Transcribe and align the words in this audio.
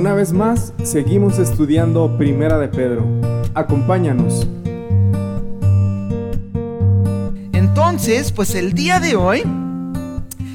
Una 0.00 0.14
vez 0.14 0.32
más, 0.32 0.72
seguimos 0.82 1.38
estudiando 1.38 2.16
Primera 2.16 2.56
de 2.56 2.68
Pedro. 2.68 3.04
Acompáñanos. 3.52 4.48
Entonces, 7.52 8.32
pues 8.32 8.54
el 8.54 8.72
día 8.72 8.98
de 8.98 9.14
hoy, 9.14 9.42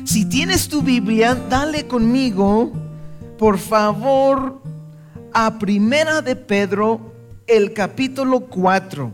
si 0.03 0.25
tienes 0.25 0.67
tu 0.67 0.81
Biblia, 0.81 1.35
dale 1.47 1.85
conmigo, 1.85 2.71
por 3.37 3.59
favor, 3.59 4.63
a 5.31 5.59
Primera 5.59 6.23
de 6.23 6.35
Pedro, 6.35 7.13
el 7.45 7.71
capítulo 7.71 8.47
4. 8.47 9.11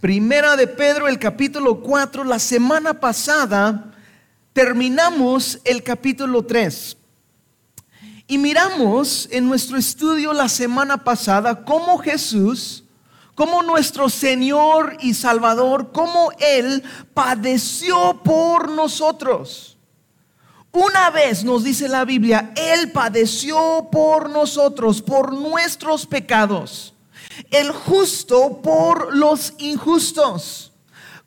Primera 0.00 0.54
de 0.54 0.68
Pedro, 0.68 1.08
el 1.08 1.18
capítulo 1.18 1.80
4, 1.80 2.22
la 2.22 2.38
semana 2.38 3.00
pasada 3.00 3.92
terminamos 4.52 5.58
el 5.64 5.82
capítulo 5.82 6.44
3. 6.44 6.97
Y 8.30 8.36
miramos 8.36 9.26
en 9.32 9.48
nuestro 9.48 9.78
estudio 9.78 10.34
la 10.34 10.50
semana 10.50 11.02
pasada 11.02 11.64
cómo 11.64 11.96
Jesús, 11.96 12.84
como 13.34 13.62
nuestro 13.62 14.10
Señor 14.10 14.98
y 15.00 15.14
Salvador, 15.14 15.92
cómo 15.92 16.30
Él 16.38 16.84
padeció 17.14 18.20
por 18.22 18.70
nosotros. 18.70 19.78
Una 20.72 21.08
vez 21.08 21.42
nos 21.42 21.64
dice 21.64 21.88
la 21.88 22.04
Biblia, 22.04 22.52
Él 22.54 22.92
padeció 22.92 23.88
por 23.90 24.28
nosotros, 24.28 25.00
por 25.00 25.32
nuestros 25.32 26.04
pecados. 26.04 26.92
El 27.50 27.70
justo 27.72 28.60
por 28.60 29.16
los 29.16 29.54
injustos, 29.56 30.72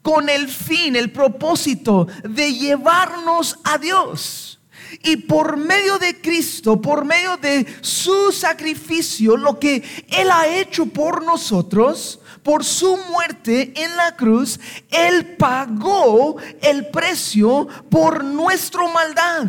con 0.04 0.30
el 0.30 0.48
fin, 0.48 0.96
el 0.96 1.12
propósito 1.12 2.08
de 2.24 2.54
llevarnos 2.54 3.58
a 3.64 3.80
Dios. 3.80 4.41
Y 5.04 5.18
por 5.18 5.58
medio 5.58 5.98
de 5.98 6.22
Cristo, 6.22 6.80
por 6.80 7.06
medio 7.06 7.38
de 7.38 7.66
su 7.82 8.32
sacrificio, 8.32 9.36
lo 9.36 9.58
que 9.58 9.84
Él 10.10 10.30
ha 10.32 10.48
hecho 10.48 10.86
por 10.86 11.24
nosotros, 11.24 12.20
por 12.44 12.64
su 12.64 12.98
muerte 12.98 13.74
en 13.76 13.96
la 13.98 14.16
cruz, 14.16 14.60
Él 14.90 15.36
pagó 15.38 16.38
el 16.62 16.88
precio 16.88 17.68
por 17.90 18.24
nuestra 18.24 18.88
maldad. 18.88 19.48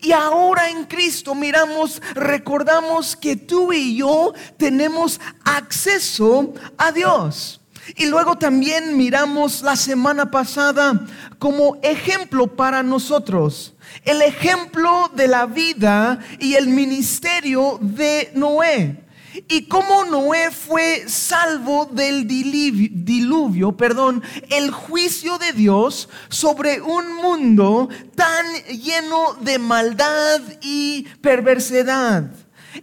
Y 0.00 0.12
ahora 0.12 0.70
en 0.70 0.84
Cristo 0.84 1.34
miramos, 1.34 2.02
recordamos 2.14 3.16
que 3.16 3.36
tú 3.36 3.72
y 3.72 3.96
yo 3.96 4.32
tenemos 4.56 5.20
acceso 5.44 6.52
a 6.76 6.92
Dios. 6.92 7.57
Y 7.96 8.06
luego 8.06 8.36
también 8.36 8.96
miramos 8.96 9.62
la 9.62 9.76
semana 9.76 10.30
pasada 10.30 11.06
como 11.38 11.78
ejemplo 11.82 12.46
para 12.46 12.82
nosotros 12.82 13.74
el 14.04 14.22
ejemplo 14.22 15.10
de 15.14 15.28
la 15.28 15.46
vida 15.46 16.18
y 16.38 16.54
el 16.54 16.68
ministerio 16.68 17.78
de 17.80 18.30
Noé. 18.34 19.04
Y 19.46 19.66
cómo 19.66 20.04
Noé 20.04 20.50
fue 20.50 21.04
salvo 21.06 21.88
del 21.92 22.26
diluvio, 22.26 23.76
perdón, 23.76 24.22
el 24.50 24.70
juicio 24.70 25.38
de 25.38 25.52
Dios 25.52 26.08
sobre 26.28 26.80
un 26.80 27.14
mundo 27.14 27.88
tan 28.16 28.46
lleno 28.64 29.34
de 29.40 29.58
maldad 29.58 30.40
y 30.60 31.02
perversidad. 31.20 32.32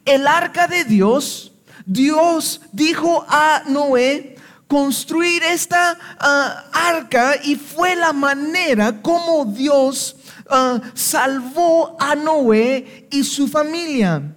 El 0.05 0.27
arca 0.27 0.67
de 0.67 0.85
Dios, 0.85 1.51
Dios 1.85 2.61
dijo 2.71 3.25
a 3.27 3.63
Noé, 3.67 4.34
construir 4.67 5.43
esta 5.43 5.97
ah, 6.19 6.65
arca 6.73 7.35
y 7.43 7.55
fue 7.55 7.95
la 7.95 8.13
manera 8.13 9.01
como 9.01 9.45
Dios 9.45 10.15
Ah, 10.47 10.79
salvó 10.93 11.97
a 11.99 12.15
Noé 12.15 13.07
y 13.09 13.23
su 13.23 13.47
familia. 13.47 14.35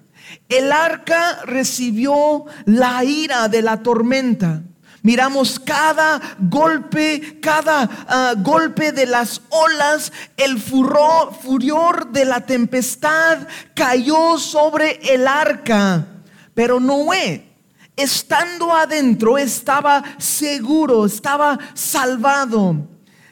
El 0.48 0.72
arca 0.72 1.40
recibió 1.44 2.46
la 2.64 3.04
ira 3.04 3.48
de 3.48 3.60
la 3.60 3.82
tormenta. 3.82 4.62
Miramos 5.02 5.60
cada 5.60 6.20
golpe, 6.38 7.38
cada 7.40 7.88
ah, 8.08 8.34
golpe 8.38 8.92
de 8.92 9.06
las 9.06 9.42
olas, 9.50 10.12
el 10.36 10.58
furor, 10.58 11.34
furior 11.34 12.10
de 12.10 12.24
la 12.24 12.40
tempestad 12.40 13.46
cayó 13.74 14.38
sobre 14.38 14.98
el 15.14 15.28
arca. 15.28 16.06
Pero 16.54 16.80
Noé, 16.80 17.47
estando 17.98 18.72
adentro, 18.72 19.36
estaba 19.36 20.02
seguro, 20.18 21.04
estaba 21.04 21.58
salvado. 21.74 22.88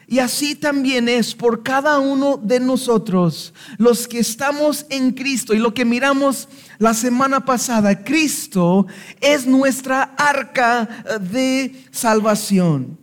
Y 0.09 0.19
así 0.19 0.55
también 0.55 1.09
es 1.09 1.35
por 1.35 1.63
cada 1.63 1.99
uno 1.99 2.37
de 2.37 2.61
nosotros, 2.61 3.53
los 3.77 4.07
que 4.07 4.19
estamos 4.19 4.85
en 4.89 5.11
Cristo 5.11 5.53
y 5.53 5.59
lo 5.59 5.73
que 5.73 5.83
miramos 5.83 6.47
la 6.77 6.93
semana 6.93 7.43
pasada, 7.43 8.05
Cristo 8.05 8.87
es 9.19 9.45
nuestra 9.45 10.03
arca 10.17 10.87
de 11.19 11.85
salvación. 11.91 12.97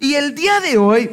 Y 0.00 0.14
el 0.14 0.34
día 0.34 0.60
de 0.60 0.78
hoy, 0.78 1.10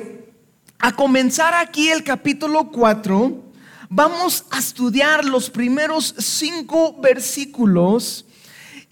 a 0.79 0.95
comenzar 0.95 1.53
aquí 1.53 1.89
el 1.89 2.03
capítulo 2.03 2.69
4, 2.71 3.43
vamos 3.89 4.45
a 4.51 4.59
estudiar 4.59 5.25
los 5.25 5.49
primeros 5.49 6.15
cinco 6.17 6.95
versículos. 7.01 8.25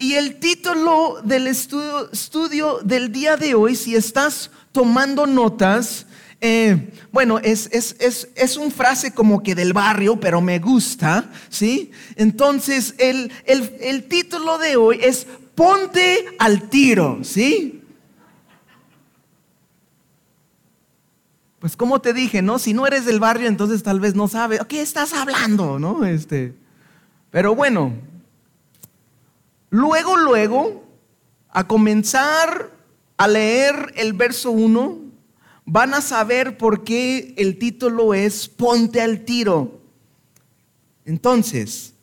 Y 0.03 0.15
el 0.15 0.35
título 0.35 1.21
del 1.23 1.47
estudio, 1.47 2.79
del 2.83 3.09
día 3.13 3.37
de 3.37 3.55
hoy, 3.55 3.73
si 3.77 3.95
estás 3.95 4.51
tomando 4.73 5.25
notas, 5.25 6.07
eh, 6.41 6.91
bueno, 7.13 7.39
es, 7.39 7.69
es, 7.71 8.57
un 8.57 8.69
frase 8.69 9.13
como 9.13 9.41
que 9.41 9.55
del 9.55 9.71
barrio, 9.71 10.19
pero 10.19 10.41
me 10.41 10.59
gusta, 10.59 11.31
¿sí? 11.47 11.91
Entonces, 12.17 12.95
el, 12.97 13.31
el 13.45 14.03
título 14.09 14.57
de 14.57 14.75
hoy 14.75 14.99
es 15.01 15.25
Ponte 15.55 16.25
al 16.37 16.67
tiro, 16.67 17.19
¿sí? 17.21 17.81
Pues 21.59 21.77
como 21.77 22.01
te 22.01 22.11
dije, 22.11 22.41
¿no? 22.41 22.59
Si 22.59 22.73
no 22.73 22.85
eres 22.85 23.05
del 23.05 23.21
barrio, 23.21 23.47
entonces 23.47 23.83
tal 23.83 24.01
vez 24.01 24.15
no 24.15 24.27
sabes, 24.27 24.59
¿qué 24.67 24.81
estás 24.81 25.13
hablando, 25.13 25.79
no? 25.79 26.03
Este, 26.03 26.55
pero 27.31 27.55
bueno, 27.55 27.93
luego, 29.73 30.17
luego, 30.17 30.84
a 31.50 31.67
comenzar 31.67 32.72
a 33.17 33.28
leer 33.28 33.91
el 33.95 34.13
verso 34.13 34.51
1, 34.51 35.00
van 35.66 35.95
a 35.95 36.01
saber 36.01 36.59
por 36.59 36.84
qué 36.84 37.34
el 37.38 37.57
título 37.57 38.13
es 38.13 38.47
Ponte 38.47 39.01
al 39.01 39.25
tiro. 39.25 39.81
Entonces, 41.06 41.95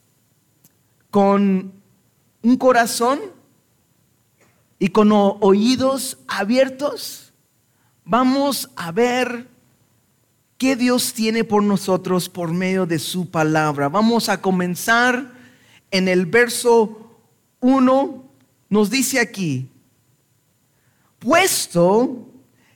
con 1.11 1.73
un 2.43 2.57
corazón 2.57 3.21
y 4.81 4.89
con 4.89 5.13
oídos 5.13 6.19
abiertos, 6.27 7.33
vamos 8.05 8.69
a 8.75 8.91
ver 8.91 9.47
qué 10.59 10.75
Dios 10.75 11.13
tiene 11.13 11.45
por 11.45 11.63
nosotros 11.63 12.29
por 12.29 12.53
medio 12.53 12.85
de 12.85 12.99
su 12.99 13.31
palabra. 13.31 13.89
Vamos 13.89 14.29
a 14.29 14.41
comenzar 14.41 15.35
en 15.93 16.09
el 16.09 16.27
verso 16.27 17.00
1, 17.61 18.25
nos 18.69 18.91
dice 18.91 19.21
aquí, 19.21 19.69
puesto 21.19 22.27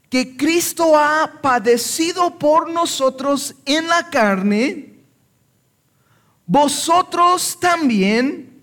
que 0.09 0.37
Cristo 0.37 0.97
ha 0.97 1.41
padecido 1.43 2.39
por 2.39 2.71
nosotros 2.71 3.55
en 3.65 3.89
la 3.89 4.11
carne, 4.11 4.95
vosotros 6.47 7.59
también 7.59 8.62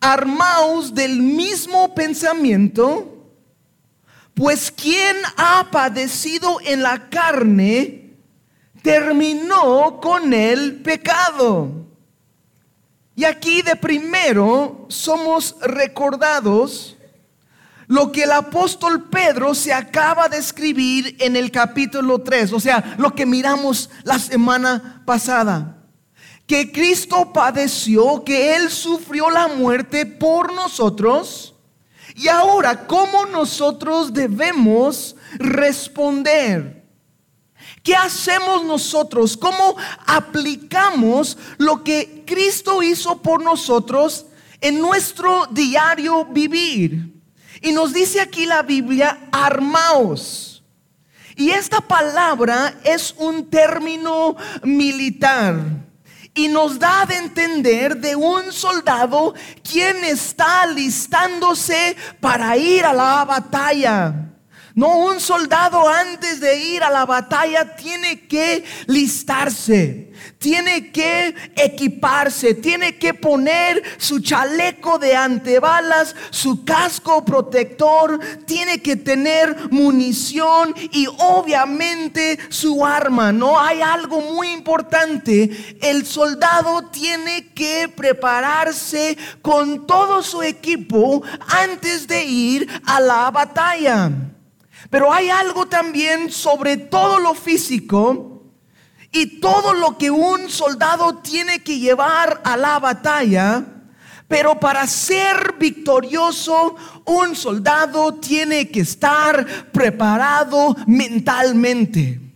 armaos 0.00 0.94
del 0.94 1.20
mismo 1.20 1.94
pensamiento, 1.94 3.26
pues 4.34 4.70
quien 4.70 5.16
ha 5.36 5.68
padecido 5.70 6.58
en 6.64 6.82
la 6.82 7.08
carne, 7.10 8.14
terminó 8.82 10.00
con 10.00 10.32
el 10.32 10.76
pecado. 10.76 11.89
Y 13.20 13.26
aquí 13.26 13.60
de 13.60 13.76
primero 13.76 14.86
somos 14.88 15.54
recordados 15.60 16.96
lo 17.86 18.10
que 18.10 18.22
el 18.22 18.32
apóstol 18.32 19.10
Pedro 19.10 19.54
se 19.54 19.74
acaba 19.74 20.26
de 20.30 20.38
escribir 20.38 21.16
en 21.20 21.36
el 21.36 21.50
capítulo 21.50 22.22
3, 22.22 22.50
o 22.54 22.60
sea, 22.60 22.94
lo 22.96 23.14
que 23.14 23.26
miramos 23.26 23.90
la 24.04 24.18
semana 24.18 25.02
pasada. 25.04 25.84
Que 26.46 26.72
Cristo 26.72 27.30
padeció, 27.30 28.24
que 28.24 28.56
Él 28.56 28.70
sufrió 28.70 29.28
la 29.28 29.48
muerte 29.48 30.06
por 30.06 30.54
nosotros. 30.54 31.54
Y 32.16 32.28
ahora, 32.28 32.86
¿cómo 32.86 33.26
nosotros 33.26 34.14
debemos 34.14 35.14
responder? 35.34 36.79
¿Qué 37.82 37.96
hacemos 37.96 38.64
nosotros? 38.64 39.36
¿Cómo 39.36 39.76
aplicamos 40.06 41.38
lo 41.56 41.82
que 41.82 42.24
Cristo 42.26 42.82
hizo 42.82 43.22
por 43.22 43.42
nosotros 43.42 44.26
en 44.60 44.80
nuestro 44.80 45.46
diario 45.50 46.26
vivir? 46.26 47.14
Y 47.62 47.72
nos 47.72 47.92
dice 47.92 48.20
aquí 48.20 48.46
la 48.46 48.62
Biblia, 48.62 49.28
armaos. 49.32 50.62
Y 51.36 51.50
esta 51.50 51.80
palabra 51.80 52.78
es 52.84 53.14
un 53.16 53.48
término 53.48 54.36
militar. 54.62 55.56
y 56.32 56.46
nos 56.46 56.78
da 56.78 57.04
de 57.06 57.16
entender 57.16 57.96
de 57.96 58.14
un 58.14 58.52
soldado 58.52 59.34
quien 59.68 60.04
está 60.04 60.62
alistándose 60.62 61.96
para 62.20 62.56
ir 62.56 62.84
a 62.84 62.92
la 62.92 63.24
batalla. 63.24 64.29
No, 64.74 64.98
un 64.98 65.20
soldado 65.20 65.88
antes 65.88 66.40
de 66.40 66.56
ir 66.56 66.84
a 66.84 66.90
la 66.90 67.04
batalla 67.04 67.74
tiene 67.74 68.26
que 68.28 68.64
listarse, 68.86 70.12
tiene 70.38 70.92
que 70.92 71.34
equiparse, 71.56 72.54
tiene 72.54 72.96
que 72.96 73.12
poner 73.12 73.82
su 73.98 74.20
chaleco 74.20 74.98
de 74.98 75.16
antebalas, 75.16 76.14
su 76.30 76.64
casco 76.64 77.24
protector, 77.24 78.20
tiene 78.46 78.80
que 78.80 78.94
tener 78.94 79.72
munición 79.72 80.74
y 80.92 81.08
obviamente 81.18 82.38
su 82.48 82.86
arma. 82.86 83.32
No 83.32 83.58
hay 83.58 83.80
algo 83.80 84.20
muy 84.20 84.52
importante. 84.52 85.78
El 85.82 86.06
soldado 86.06 86.84
tiene 86.90 87.48
que 87.48 87.88
prepararse 87.88 89.18
con 89.42 89.86
todo 89.86 90.22
su 90.22 90.42
equipo 90.42 91.22
antes 91.48 92.06
de 92.06 92.24
ir 92.24 92.68
a 92.86 93.00
la 93.00 93.30
batalla. 93.32 94.10
Pero 94.90 95.12
hay 95.12 95.30
algo 95.30 95.66
también 95.66 96.30
sobre 96.30 96.76
todo 96.76 97.20
lo 97.20 97.34
físico 97.34 98.42
y 99.12 99.40
todo 99.40 99.72
lo 99.72 99.96
que 99.96 100.10
un 100.10 100.50
soldado 100.50 101.18
tiene 101.18 101.62
que 101.62 101.78
llevar 101.78 102.40
a 102.44 102.56
la 102.56 102.78
batalla. 102.80 103.64
Pero 104.26 104.60
para 104.60 104.86
ser 104.86 105.54
victorioso, 105.58 106.76
un 107.04 107.34
soldado 107.34 108.14
tiene 108.14 108.68
que 108.68 108.80
estar 108.80 109.44
preparado 109.72 110.76
mentalmente. 110.86 112.29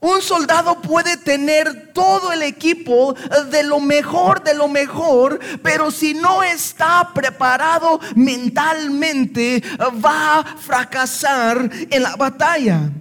Un 0.00 0.22
soldado 0.22 0.80
puede 0.80 1.16
tener 1.16 1.92
todo 1.92 2.30
el 2.32 2.42
equipo 2.42 3.16
de 3.50 3.64
lo 3.64 3.80
mejor, 3.80 4.44
de 4.44 4.54
lo 4.54 4.68
mejor, 4.68 5.40
pero 5.60 5.90
si 5.90 6.14
no 6.14 6.44
está 6.44 7.10
preparado 7.12 7.98
mentalmente, 8.14 9.60
va 10.04 10.38
a 10.38 10.56
fracasar 10.56 11.68
en 11.90 12.02
la 12.04 12.14
batalla. 12.14 12.92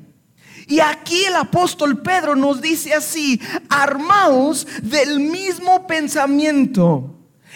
Y 0.66 0.80
aquí 0.80 1.24
el 1.26 1.36
apóstol 1.36 2.02
Pedro 2.02 2.36
nos 2.36 2.62
dice 2.62 2.96
así, 2.96 3.40
armaos 3.70 4.66
del 4.82 5.20
mismo 5.20 5.86
pensamiento. 5.86 7.14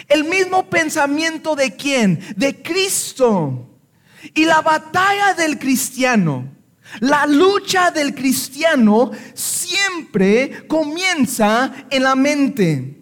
El 0.08 0.22
mismo 0.24 0.70
pensamiento 0.70 1.56
de 1.56 1.74
quién? 1.74 2.20
De 2.36 2.62
Cristo. 2.62 3.68
Y 4.34 4.44
la 4.44 4.62
batalla 4.62 5.34
del 5.34 5.58
cristiano 5.58 6.61
la 7.00 7.26
lucha 7.26 7.90
del 7.90 8.14
cristiano 8.14 9.10
siempre 9.34 10.66
comienza 10.66 11.72
en 11.90 12.02
la 12.02 12.14
mente. 12.14 12.98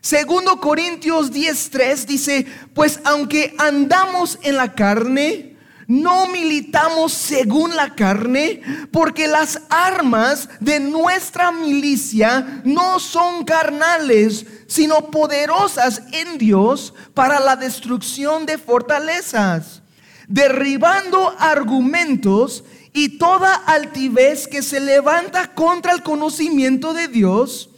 Segundo 0.00 0.60
Corintios 0.60 1.32
10:3 1.32 2.06
dice, 2.06 2.46
pues 2.74 3.00
aunque 3.04 3.54
andamos 3.58 4.38
en 4.42 4.56
la 4.56 4.74
carne, 4.74 5.56
no 5.88 6.28
militamos 6.28 7.12
según 7.14 7.74
la 7.74 7.94
carne, 7.94 8.60
porque 8.92 9.26
las 9.26 9.62
armas 9.70 10.48
de 10.60 10.80
nuestra 10.80 11.50
milicia 11.50 12.60
no 12.64 13.00
son 13.00 13.44
carnales, 13.44 14.44
sino 14.66 15.10
poderosas 15.10 16.02
en 16.12 16.36
Dios 16.36 16.92
para 17.14 17.40
la 17.40 17.56
destrucción 17.56 18.44
de 18.44 18.58
fortalezas, 18.58 19.82
derribando 20.28 21.34
argumentos 21.38 22.64
y 22.98 23.10
toda 23.10 23.54
altivez 23.54 24.48
que 24.48 24.60
se 24.60 24.80
levanta 24.80 25.54
contra 25.54 25.92
el 25.92 26.02
conocimiento 26.02 26.94
de 26.94 27.06
Dios 27.06 27.70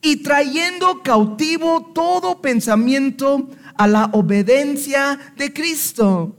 y 0.00 0.18
trayendo 0.18 1.02
cautivo 1.02 1.90
todo 1.92 2.40
pensamiento 2.40 3.50
a 3.76 3.88
la 3.88 4.04
obediencia 4.12 5.18
de 5.36 5.52
Cristo. 5.52 6.36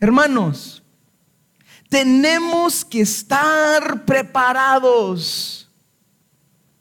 Hermanos, 0.00 0.82
tenemos 1.88 2.84
que 2.84 3.02
estar 3.02 4.04
preparados 4.04 5.70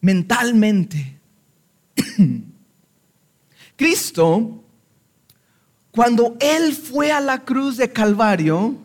mentalmente. 0.02 1.20
Cristo, 3.76 4.64
cuando 5.92 6.36
Él 6.40 6.74
fue 6.74 7.12
a 7.12 7.20
la 7.20 7.46
cruz 7.46 7.78
de 7.78 7.92
Calvario, 7.92 8.85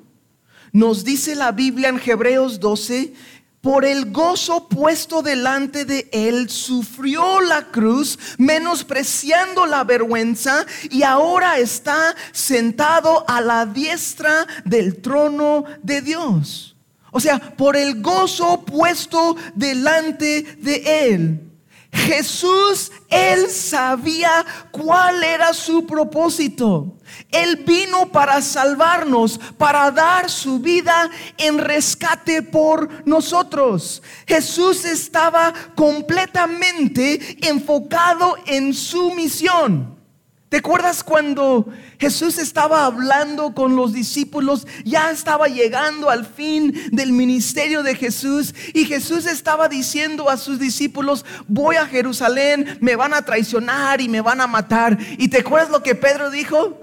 nos 0.73 1.05
dice 1.05 1.35
la 1.35 1.53
Biblia 1.53 1.89
en 1.89 2.01
Hebreos 2.05 2.61
12, 2.61 3.13
por 3.61 3.85
el 3.85 4.11
gozo 4.11 4.69
puesto 4.69 5.21
delante 5.21 5.85
de 5.85 6.09
él, 6.13 6.49
sufrió 6.49 7.41
la 7.41 7.67
cruz, 7.71 8.19
menospreciando 8.39 9.67
la 9.67 9.85
vergüenza, 9.85 10.65
y 10.91 11.03
ahora 11.03 11.59
está 11.59 12.15
sentado 12.33 13.25
a 13.29 13.41
la 13.43 13.67
diestra 13.67 14.47
del 14.65 15.03
trono 15.03 15.65
de 15.83 16.01
Dios. 16.01 16.77
O 17.13 17.21
sea, 17.21 17.39
por 17.39 17.77
el 17.77 18.01
gozo 18.01 18.65
puesto 18.65 19.37
delante 19.55 20.43
de 20.59 21.13
él. 21.13 21.50
Jesús, 21.93 22.93
él 23.09 23.51
sabía 23.51 24.45
cuál 24.71 25.23
era 25.25 25.53
su 25.53 25.87
propósito. 25.87 26.97
Él 27.31 27.65
vino 27.67 28.11
para 28.13 28.41
salvarnos, 28.43 29.41
para 29.59 29.91
dar 29.91 30.31
su 30.31 30.61
vida 30.61 31.11
en 31.37 31.59
rescate 31.59 32.43
por 32.43 33.07
nosotros. 33.07 34.03
Jesús 34.27 34.85
estaba 34.85 35.53
completamente 35.75 37.39
enfocado 37.49 38.37
en 38.47 38.73
su 38.73 39.13
misión. 39.13 40.00
¿Te 40.51 40.57
acuerdas 40.57 41.05
cuando 41.05 41.69
Jesús 41.97 42.37
estaba 42.37 42.85
hablando 42.85 43.55
con 43.55 43.77
los 43.77 43.93
discípulos? 43.93 44.67
Ya 44.85 45.13
estaba 45.13 45.47
llegando 45.47 46.11
al 46.11 46.27
fin 46.27 46.75
del 46.91 47.13
ministerio 47.13 47.85
de 47.85 47.95
Jesús 47.95 48.53
y 48.75 48.85
Jesús 48.85 49.27
estaba 49.27 49.69
diciendo 49.69 50.29
a 50.29 50.37
sus 50.37 50.59
discípulos, 50.59 51.25
voy 51.47 51.77
a 51.77 51.87
Jerusalén, 51.87 52.79
me 52.81 52.97
van 52.97 53.15
a 53.15 53.23
traicionar 53.23 54.01
y 54.01 54.09
me 54.09 54.23
van 54.23 54.41
a 54.41 54.49
matar. 54.49 54.99
¿Y 55.19 55.29
te 55.29 55.39
acuerdas 55.39 55.71
lo 55.71 55.85
que 55.85 55.95
Pedro 55.95 56.33
dijo? 56.33 56.81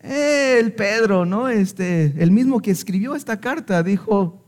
El 0.00 0.72
Pedro, 0.72 1.24
¿no? 1.24 1.46
Este, 1.46 2.12
el 2.18 2.32
mismo 2.32 2.60
que 2.60 2.72
escribió 2.72 3.14
esta 3.14 3.38
carta, 3.38 3.84
dijo, 3.84 4.44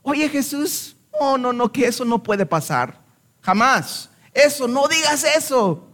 oye 0.00 0.30
Jesús, 0.30 0.96
oh, 1.10 1.36
no, 1.36 1.52
no, 1.52 1.70
que 1.70 1.88
eso 1.88 2.06
no 2.06 2.22
puede 2.22 2.46
pasar. 2.46 3.02
Jamás. 3.42 4.08
Eso, 4.32 4.66
no 4.66 4.88
digas 4.88 5.26
eso. 5.36 5.91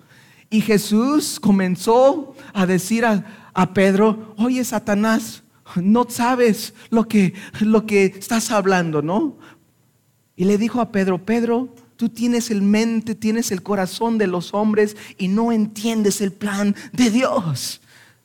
Y 0.51 0.61
Jesús 0.63 1.39
comenzó 1.41 2.35
a 2.53 2.67
decir 2.67 3.05
a, 3.05 3.25
Pedro, 3.75 4.35
oye 4.39 4.65
Satanás, 4.65 5.43
no 5.77 6.07
sabes 6.09 6.75
lo 6.91 7.09
que, 7.09 7.35
lo 7.61 7.87
que 7.87 8.05
estás 8.05 8.53
hablando, 8.53 9.03
¿no? 9.03 9.37
Y 10.37 10.45
le 10.45 10.57
dijo 10.57 10.81
a 10.81 10.93
Pedro, 10.93 11.25
Pedro, 11.25 11.75
tú 11.97 12.09
tienes 12.09 12.51
el 12.51 12.63
mente, 12.63 13.17
tienes 13.17 13.51
el 13.51 13.63
corazón 13.63 14.17
de 14.17 14.29
los 14.29 14.55
hombres 14.55 14.97
y 15.19 15.27
no 15.27 15.51
entiendes 15.51 16.21
el 16.21 16.33
plan 16.33 16.77
de 16.93 17.11
Dios. 17.11 17.81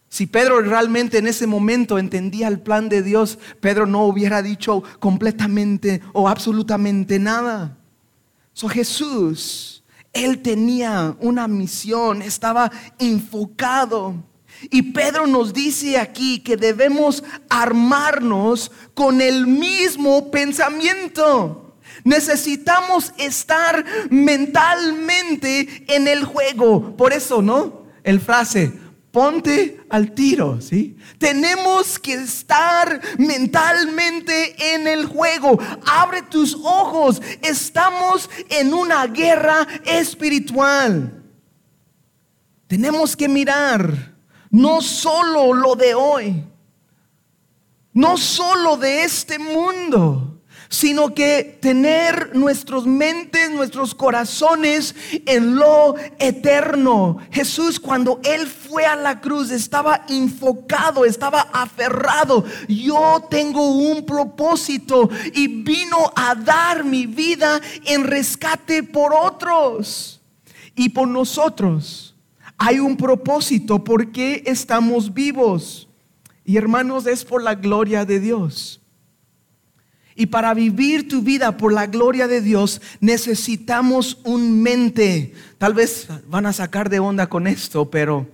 Si 0.07 0.27
Pedro 0.27 0.61
realmente 0.61 1.17
en 1.17 1.25
ese 1.25 1.47
momento 1.47 1.97
entendía 1.97 2.47
el 2.47 2.59
plan 2.59 2.87
de 2.87 3.01
Dios, 3.01 3.39
Pedro 3.59 3.87
no 3.87 4.05
hubiera 4.05 4.43
dicho 4.43 4.83
completamente 4.99 6.01
o 6.13 6.29
absolutamente 6.29 7.17
nada. 7.17 7.75
So 8.53 8.69
Jesús, 8.69 9.82
él 10.13 10.41
tenía 10.41 11.17
una 11.19 11.47
misión, 11.47 12.21
estaba 12.21 12.71
enfocado. 12.99 14.15
Y 14.69 14.93
Pedro 14.93 15.27
nos 15.27 15.53
dice 15.53 15.97
aquí 15.97 16.39
que 16.39 16.55
debemos 16.55 17.23
armarnos 17.49 18.71
con 18.93 19.19
el 19.19 19.47
mismo 19.47 20.31
pensamiento. 20.31 21.75
Necesitamos 22.03 23.13
estar 23.17 23.83
mentalmente 24.09 25.83
en 25.87 26.07
el 26.07 26.23
juego. 26.23 26.95
Por 26.95 27.11
eso, 27.11 27.41
¿no? 27.41 27.83
El 28.03 28.19
frase, 28.19 28.71
ponte 29.13 29.79
al 29.89 30.11
tiro, 30.15 30.59
¿sí? 30.59 30.97
Tenemos 31.19 31.99
que 31.99 32.15
estar 32.15 32.99
mentalmente 33.19 34.73
en 34.73 34.87
el 34.87 35.05
juego. 35.05 35.59
Abre 35.85 36.23
tus 36.23 36.55
ojos. 36.55 37.21
Estamos 37.43 38.27
en 38.49 38.73
una 38.73 39.05
guerra 39.05 39.67
espiritual. 39.85 41.23
Tenemos 42.65 43.15
que 43.15 43.29
mirar 43.29 44.15
no 44.49 44.81
solo 44.81 45.53
lo 45.53 45.75
de 45.75 45.93
hoy, 45.93 46.43
no 47.93 48.17
solo 48.17 48.77
de 48.77 49.03
este 49.03 49.37
mundo 49.37 50.32
sino 50.73 51.13
que 51.13 51.59
tener 51.61 52.35
nuestras 52.35 52.87
mentes, 52.87 53.51
nuestros 53.51 53.93
corazones 53.93 54.95
en 55.27 55.55
lo 55.55 55.93
eterno. 56.17 57.19
Jesús 57.29 57.79
cuando 57.79 58.19
Él 58.23 58.47
fue 58.47 58.83
a 58.83 58.95
la 58.95 59.21
cruz 59.21 59.51
estaba 59.51 60.03
enfocado, 60.09 61.05
estaba 61.05 61.41
aferrado. 61.53 62.43
Yo 62.67 63.23
tengo 63.29 63.69
un 63.69 64.03
propósito 64.03 65.11
y 65.35 65.47
vino 65.47 66.11
a 66.15 66.33
dar 66.33 66.83
mi 66.83 67.05
vida 67.05 67.61
en 67.85 68.05
rescate 68.05 68.81
por 68.81 69.13
otros. 69.13 70.21
y 70.75 70.89
por 70.89 71.07
nosotros. 71.07 72.15
Hay 72.57 72.79
un 72.79 72.97
propósito 72.97 73.83
por 73.83 74.11
qué 74.11 74.41
estamos 74.47 75.13
vivos. 75.13 75.87
Y 76.43 76.57
hermanos, 76.57 77.05
es 77.05 77.23
por 77.23 77.43
la 77.43 77.53
gloria 77.53 78.05
de 78.05 78.19
Dios. 78.19 78.82
Y 80.15 80.27
para 80.27 80.53
vivir 80.53 81.07
tu 81.07 81.21
vida 81.21 81.57
por 81.57 81.73
la 81.73 81.87
gloria 81.87 82.27
de 82.27 82.41
Dios 82.41 82.81
necesitamos 82.99 84.19
un 84.23 84.61
mente. 84.61 85.33
Tal 85.57 85.73
vez 85.73 86.07
van 86.27 86.45
a 86.45 86.53
sacar 86.53 86.89
de 86.89 86.99
onda 86.99 87.27
con 87.27 87.47
esto, 87.47 87.89
pero 87.89 88.29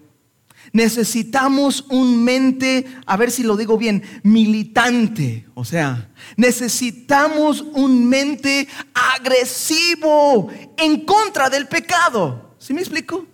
necesitamos 0.73 1.85
un 1.89 2.23
mente, 2.23 2.85
a 3.05 3.17
ver 3.17 3.31
si 3.31 3.43
lo 3.43 3.55
digo 3.55 3.77
bien, 3.77 4.03
militante. 4.23 5.45
O 5.53 5.65
sea, 5.65 6.09
necesitamos 6.35 7.61
un 7.61 8.07
mente 8.07 8.67
agresivo 9.15 10.49
en 10.77 11.05
contra 11.05 11.49
del 11.49 11.67
pecado. 11.67 12.55
¿Sí 12.59 12.73
me 12.73 12.81
explico? 12.81 13.25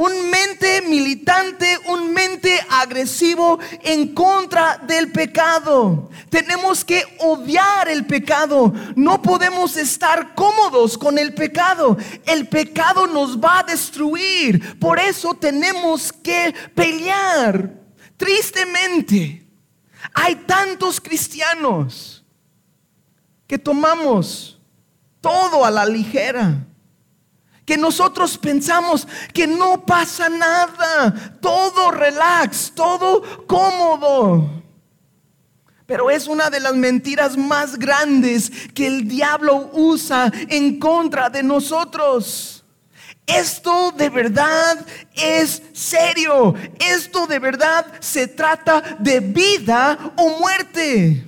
Un 0.00 0.30
mente 0.30 0.80
militante, 0.88 1.78
un 1.88 2.10
mente 2.14 2.58
agresivo 2.70 3.58
en 3.82 4.14
contra 4.14 4.78
del 4.78 5.12
pecado. 5.12 6.08
Tenemos 6.30 6.82
que 6.86 7.04
odiar 7.18 7.86
el 7.86 8.06
pecado. 8.06 8.72
No 8.96 9.20
podemos 9.20 9.76
estar 9.76 10.34
cómodos 10.34 10.96
con 10.96 11.18
el 11.18 11.34
pecado. 11.34 11.98
El 12.24 12.48
pecado 12.48 13.06
nos 13.06 13.38
va 13.38 13.58
a 13.58 13.62
destruir. 13.62 14.78
Por 14.78 14.98
eso 14.98 15.34
tenemos 15.34 16.10
que 16.10 16.54
pelear. 16.74 17.70
Tristemente, 18.16 19.46
hay 20.14 20.34
tantos 20.46 20.98
cristianos 20.98 22.24
que 23.46 23.58
tomamos 23.58 24.58
todo 25.20 25.62
a 25.62 25.70
la 25.70 25.84
ligera 25.84 26.66
que 27.70 27.76
nosotros 27.76 28.36
pensamos 28.36 29.06
que 29.32 29.46
no 29.46 29.86
pasa 29.86 30.28
nada, 30.28 31.38
todo 31.40 31.92
relax, 31.92 32.72
todo 32.74 33.46
cómodo. 33.46 34.64
Pero 35.86 36.10
es 36.10 36.26
una 36.26 36.50
de 36.50 36.58
las 36.58 36.74
mentiras 36.74 37.36
más 37.36 37.78
grandes 37.78 38.50
que 38.74 38.88
el 38.88 39.06
diablo 39.06 39.70
usa 39.72 40.32
en 40.48 40.80
contra 40.80 41.30
de 41.30 41.44
nosotros. 41.44 42.64
Esto 43.24 43.92
de 43.96 44.08
verdad 44.08 44.84
es 45.14 45.62
serio. 45.72 46.56
Esto 46.80 47.28
de 47.28 47.38
verdad 47.38 47.86
se 48.00 48.26
trata 48.26 48.96
de 48.98 49.20
vida 49.20 49.96
o 50.16 50.40
muerte. 50.40 51.24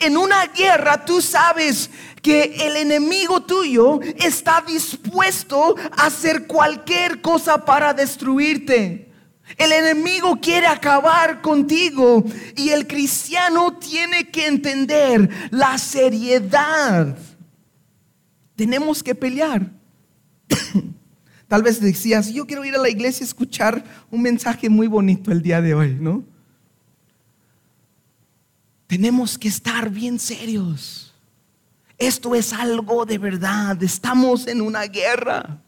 En 0.00 0.18
una 0.18 0.48
guerra 0.48 1.02
tú 1.02 1.22
sabes 1.22 1.88
que 2.26 2.56
el 2.66 2.76
enemigo 2.76 3.40
tuyo 3.40 4.00
está 4.18 4.60
dispuesto 4.66 5.76
a 5.92 6.06
hacer 6.06 6.48
cualquier 6.48 7.20
cosa 7.20 7.64
para 7.64 7.94
destruirte. 7.94 9.12
El 9.56 9.70
enemigo 9.70 10.40
quiere 10.40 10.66
acabar 10.66 11.40
contigo 11.40 12.24
y 12.56 12.70
el 12.70 12.88
cristiano 12.88 13.78
tiene 13.78 14.28
que 14.28 14.48
entender 14.48 15.30
la 15.52 15.78
seriedad. 15.78 17.16
Tenemos 18.56 19.04
que 19.04 19.14
pelear. 19.14 19.70
Tal 21.46 21.62
vez 21.62 21.80
decías, 21.80 22.32
yo 22.32 22.44
quiero 22.44 22.64
ir 22.64 22.74
a 22.74 22.82
la 22.82 22.88
iglesia 22.88 23.22
a 23.22 23.28
escuchar 23.28 23.84
un 24.10 24.22
mensaje 24.22 24.68
muy 24.68 24.88
bonito 24.88 25.30
el 25.30 25.42
día 25.42 25.62
de 25.62 25.74
hoy, 25.74 25.96
¿no? 26.00 26.24
Tenemos 28.88 29.38
que 29.38 29.46
estar 29.46 29.90
bien 29.90 30.18
serios. 30.18 31.05
Esto 31.98 32.34
es 32.34 32.52
algo 32.52 33.06
de 33.06 33.18
verdad. 33.18 33.82
Estamos 33.82 34.46
en 34.46 34.60
una 34.60 34.82
guerra. 34.82 35.62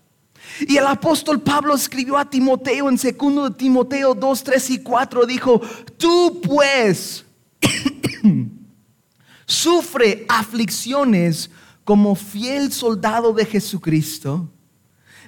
Y 0.67 0.77
el 0.77 0.87
apóstol 0.87 1.41
Pablo 1.41 1.75
escribió 1.75 2.17
a 2.17 2.29
Timoteo 2.29 2.89
en 2.89 2.97
2 2.97 3.57
Timoteo 3.57 4.15
2, 4.15 4.45
3 4.45 4.71
y 4.71 4.79
4. 4.83 5.27
Dijo, 5.27 5.61
tú 5.97 6.41
pues 6.43 7.25
sufre 9.47 10.27
aflicciones 10.29 11.51
como 11.85 12.15
fiel 12.15 12.73
soldado 12.73 13.33
de 13.33 13.47
Jesucristo. 13.47 14.51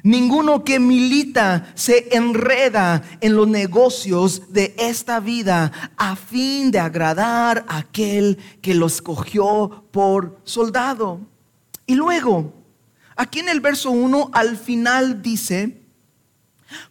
Ninguno 0.02 0.64
que 0.64 0.80
milita 0.80 1.72
se 1.74 2.14
enreda 2.16 3.02
en 3.20 3.36
los 3.36 3.48
negocios 3.48 4.52
de 4.52 4.74
esta 4.78 5.20
vida 5.20 5.92
a 5.96 6.16
fin 6.16 6.70
de 6.70 6.78
agradar 6.78 7.64
a 7.68 7.78
aquel 7.78 8.38
que 8.62 8.74
lo 8.74 8.86
escogió 8.86 9.84
por 9.90 10.40
soldado. 10.44 11.20
Y 11.86 11.94
luego, 11.94 12.54
aquí 13.16 13.40
en 13.40 13.48
el 13.48 13.60
verso 13.60 13.90
1 13.90 14.30
al 14.32 14.56
final 14.56 15.22
dice, 15.22 15.82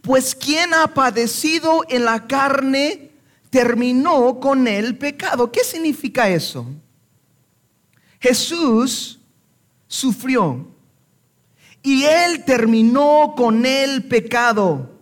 pues 0.02 0.36
quien 0.36 0.74
ha 0.74 0.94
padecido 0.94 1.84
en 1.90 2.06
la 2.06 2.28
carne 2.28 3.12
terminó 3.50 4.40
con 4.40 4.68
el 4.68 4.98
pecado. 4.98 5.52
¿Qué 5.52 5.64
significa 5.64 6.30
eso? 6.30 6.66
Jesús 8.20 9.20
sufrió 9.88 10.68
y 11.84 12.04
Él 12.04 12.44
terminó 12.46 13.34
con 13.36 13.66
el 13.66 14.04
pecado. 14.06 15.00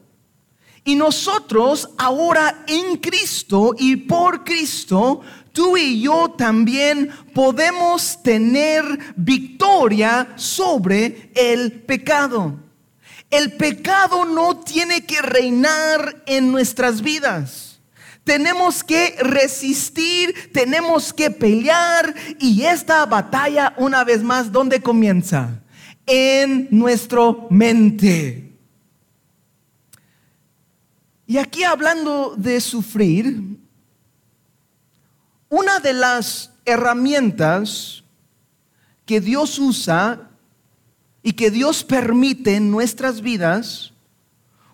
Y 0.84 0.96
nosotros 0.96 1.90
ahora 1.98 2.64
en 2.66 2.98
Cristo 2.98 3.76
y 3.78 3.98
por 3.98 4.46
Cristo, 4.46 5.22
tú 5.52 5.76
y 5.76 6.02
yo 6.02 6.32
también 6.38 7.10
podemos 7.34 8.24
tener 8.24 8.86
victoria 9.18 10.34
sobre 10.38 11.32
el 11.36 11.82
pecado. 11.82 12.58
El 13.30 13.58
pecado 13.58 14.24
no 14.24 14.62
tiene 14.62 15.06
que 15.06 15.22
reinar 15.22 16.24
en 16.26 16.52
nuestras 16.52 17.02
vidas. 17.02 17.82
Tenemos 18.24 18.84
que 18.84 19.18
resistir, 19.20 20.52
tenemos 20.54 21.12
que 21.12 21.32
pelear 21.32 22.14
y 22.40 22.64
esta 22.64 23.06
batalla 23.06 23.74
una 23.78 24.06
vez 24.06 24.24
más, 24.24 24.52
¿dónde 24.52 24.82
comienza? 24.82 25.62
En 26.08 26.70
nuestro 26.72 27.48
mente. 27.52 28.52
Y 31.28 31.38
aquí 31.38 31.64
hablando 31.64 32.36
de 32.38 32.60
sufrir, 32.62 33.58
una 35.50 35.80
de 35.80 35.94
las 35.94 36.52
herramientas 36.66 38.04
que 39.06 39.22
Dios 39.22 39.60
usa 39.60 40.30
y 41.22 41.34
que 41.34 41.52
Dios 41.52 41.84
permite 41.84 42.56
en 42.56 42.72
nuestras 42.72 43.22
vidas 43.22 43.94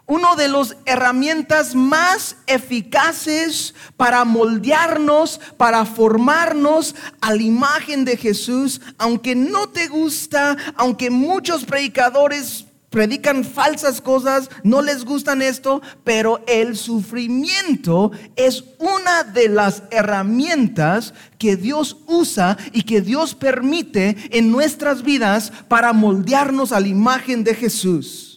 uno 0.05 0.35
de 0.35 0.47
las 0.49 0.75
herramientas 0.85 1.75
más 1.75 2.35
eficaces 2.45 3.73
para 3.95 4.25
moldearnos, 4.25 5.39
para 5.57 5.85
formarnos 5.85 6.95
a 7.21 7.33
la 7.33 7.41
imagen 7.41 8.03
de 8.03 8.17
Jesús, 8.17 8.81
aunque 8.97 9.35
no 9.35 9.69
te 9.69 9.87
gusta, 9.87 10.57
aunque 10.75 11.09
muchos 11.09 11.63
predicadores 11.63 12.65
predican 12.93 13.43
falsas 13.43 14.01
cosas, 14.01 14.49
no 14.63 14.83
les 14.83 15.03
gustan 15.03 15.41
esto, 15.41 15.81
pero 16.03 16.43
el 16.47 16.77
sufrimiento 16.77 18.11
es 18.35 18.63
una 18.77 19.23
de 19.23 19.49
las 19.49 19.81
herramientas 19.89 21.15
que 21.39 21.55
Dios 21.55 21.97
usa 22.05 22.55
y 22.71 22.83
que 22.83 23.01
Dios 23.01 23.33
permite 23.33 24.15
en 24.29 24.51
nuestras 24.51 25.01
vidas 25.01 25.51
para 25.67 25.91
moldearnos 25.91 26.71
a 26.71 26.79
la 26.79 26.87
imagen 26.87 27.43
de 27.43 27.55
Jesús. 27.55 28.32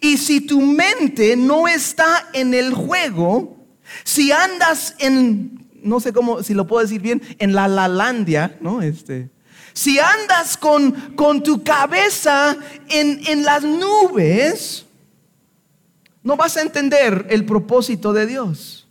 Y 0.00 0.18
si 0.18 0.40
tu 0.40 0.60
mente 0.60 1.36
no 1.36 1.66
está 1.66 2.28
en 2.32 2.54
el 2.54 2.74
juego, 2.74 3.56
si 4.04 4.30
andas 4.30 4.94
en, 4.98 5.68
no 5.82 6.00
sé 6.00 6.12
cómo, 6.12 6.42
si 6.42 6.54
lo 6.54 6.66
puedo 6.66 6.82
decir 6.82 7.00
bien, 7.00 7.22
en 7.38 7.54
la 7.54 7.66
lalandia, 7.66 8.56
¿no? 8.60 8.82
Este, 8.82 9.30
si 9.72 9.98
andas 9.98 10.56
con, 10.56 10.92
con 11.16 11.42
tu 11.42 11.64
cabeza 11.64 12.56
en, 12.88 13.20
en 13.26 13.44
las 13.44 13.62
nubes, 13.62 14.86
no 16.22 16.36
vas 16.36 16.56
a 16.56 16.62
entender 16.62 17.26
el 17.30 17.44
propósito 17.44 18.12
de 18.12 18.26
Dios. 18.26 18.88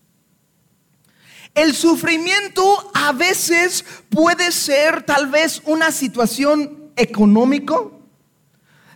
El 1.55 1.75
sufrimiento 1.75 2.91
a 2.93 3.11
veces 3.11 3.83
puede 4.09 4.51
ser 4.51 5.03
tal 5.03 5.27
vez 5.27 5.61
una 5.65 5.91
situación 5.91 6.91
económico, 6.95 7.99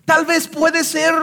tal 0.05 0.25
vez 0.25 0.48
puede 0.48 0.83
ser 0.83 1.13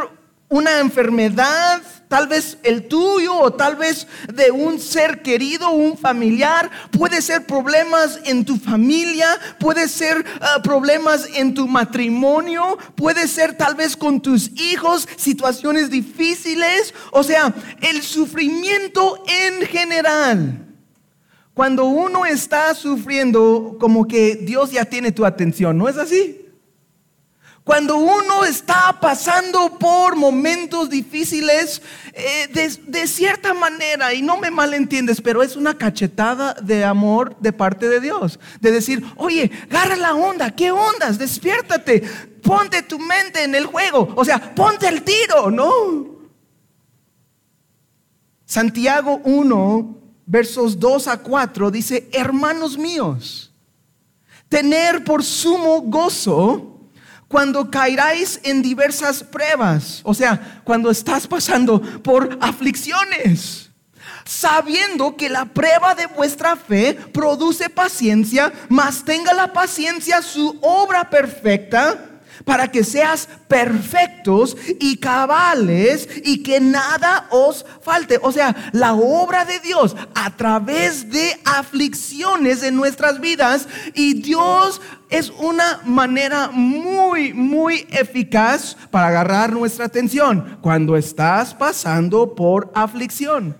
una 0.50 0.80
enfermedad, 0.80 1.80
tal 2.08 2.26
vez 2.26 2.58
el 2.64 2.88
tuyo 2.88 3.36
o 3.36 3.52
tal 3.52 3.76
vez 3.76 4.08
de 4.34 4.50
un 4.50 4.80
ser 4.80 5.22
querido, 5.22 5.70
un 5.70 5.96
familiar, 5.96 6.68
puede 6.90 7.22
ser 7.22 7.46
problemas 7.46 8.18
en 8.24 8.44
tu 8.44 8.56
familia, 8.56 9.28
puede 9.60 9.86
ser 9.86 10.24
ah, 10.40 10.60
problemas 10.60 11.28
en 11.36 11.54
tu 11.54 11.68
matrimonio, 11.68 12.76
puede 12.96 13.28
ser 13.28 13.56
tal 13.56 13.76
vez 13.76 13.96
con 13.96 14.20
tus 14.20 14.50
hijos, 14.60 15.08
situaciones 15.16 15.88
difíciles, 15.88 16.94
o 17.12 17.22
sea, 17.22 17.54
el 17.80 18.02
sufrimiento 18.02 19.22
en 19.28 19.64
general. 19.68 20.66
Cuando 21.54 21.84
uno 21.84 22.26
está 22.26 22.74
sufriendo, 22.74 23.76
como 23.78 24.08
que 24.08 24.34
Dios 24.34 24.72
ya 24.72 24.84
tiene 24.84 25.12
tu 25.12 25.24
atención, 25.24 25.78
¿no 25.78 25.88
es 25.88 25.96
así? 25.96 26.39
Cuando 27.70 27.98
uno 27.98 28.44
está 28.44 28.98
pasando 29.00 29.78
por 29.78 30.16
momentos 30.16 30.90
difíciles, 30.90 31.80
eh, 32.12 32.48
de, 32.52 32.68
de, 32.88 33.06
cierta 33.06 33.54
manera, 33.54 34.12
y 34.12 34.22
no 34.22 34.38
me 34.38 34.50
malentiendes, 34.50 35.20
pero 35.20 35.40
es 35.40 35.54
una 35.54 35.78
cachetada 35.78 36.54
de 36.54 36.84
amor 36.84 37.36
de 37.38 37.52
parte 37.52 37.88
de 37.88 38.00
Dios. 38.00 38.40
De 38.60 38.72
decir, 38.72 39.04
oye, 39.14 39.52
agarra 39.70 39.94
la 39.94 40.16
onda, 40.16 40.50
¿qué 40.50 40.72
ondas? 40.72 41.16
Despiértate, 41.16 42.02
ponte 42.42 42.82
tu 42.82 42.98
mente 42.98 43.44
en 43.44 43.54
el 43.54 43.66
juego. 43.66 44.14
O 44.16 44.24
sea, 44.24 44.52
ponte 44.52 44.88
el 44.88 45.04
tiro, 45.04 45.52
¿no? 45.52 46.18
Santiago 48.46 49.20
1, 49.22 49.96
versos 50.26 50.80
2 50.80 51.06
a 51.06 51.18
4 51.18 51.70
dice, 51.70 52.08
hermanos 52.10 52.76
míos, 52.76 53.52
tener 54.48 55.04
por 55.04 55.22
sumo 55.22 55.82
gozo 55.82 56.69
cuando 57.30 57.70
caeráis 57.70 58.40
en 58.42 58.60
diversas 58.60 59.22
pruebas, 59.22 60.00
o 60.02 60.12
sea, 60.12 60.60
cuando 60.64 60.90
estás 60.90 61.28
pasando 61.28 61.80
por 62.02 62.36
aflicciones, 62.40 63.70
sabiendo 64.24 65.16
que 65.16 65.28
la 65.28 65.44
prueba 65.44 65.94
de 65.94 66.06
vuestra 66.06 66.56
fe 66.56 66.98
produce 67.12 67.70
paciencia, 67.70 68.52
mas 68.68 69.04
tenga 69.04 69.32
la 69.32 69.52
paciencia 69.52 70.22
su 70.22 70.58
obra 70.60 71.08
perfecta 71.08 72.09
para 72.44 72.68
que 72.68 72.84
seas 72.84 73.28
perfectos 73.48 74.56
y 74.78 74.96
cabales 74.96 76.08
y 76.24 76.42
que 76.42 76.60
nada 76.60 77.26
os 77.30 77.64
falte. 77.82 78.18
O 78.22 78.32
sea, 78.32 78.70
la 78.72 78.94
obra 78.94 79.44
de 79.44 79.60
Dios 79.60 79.96
a 80.14 80.36
través 80.36 81.10
de 81.10 81.38
aflicciones 81.44 82.62
en 82.62 82.76
nuestras 82.76 83.20
vidas 83.20 83.68
y 83.94 84.14
Dios 84.22 84.80
es 85.08 85.30
una 85.30 85.80
manera 85.84 86.50
muy, 86.52 87.32
muy 87.32 87.86
eficaz 87.90 88.76
para 88.90 89.08
agarrar 89.08 89.52
nuestra 89.52 89.86
atención 89.86 90.58
cuando 90.60 90.96
estás 90.96 91.54
pasando 91.54 92.34
por 92.34 92.70
aflicción. 92.74 93.56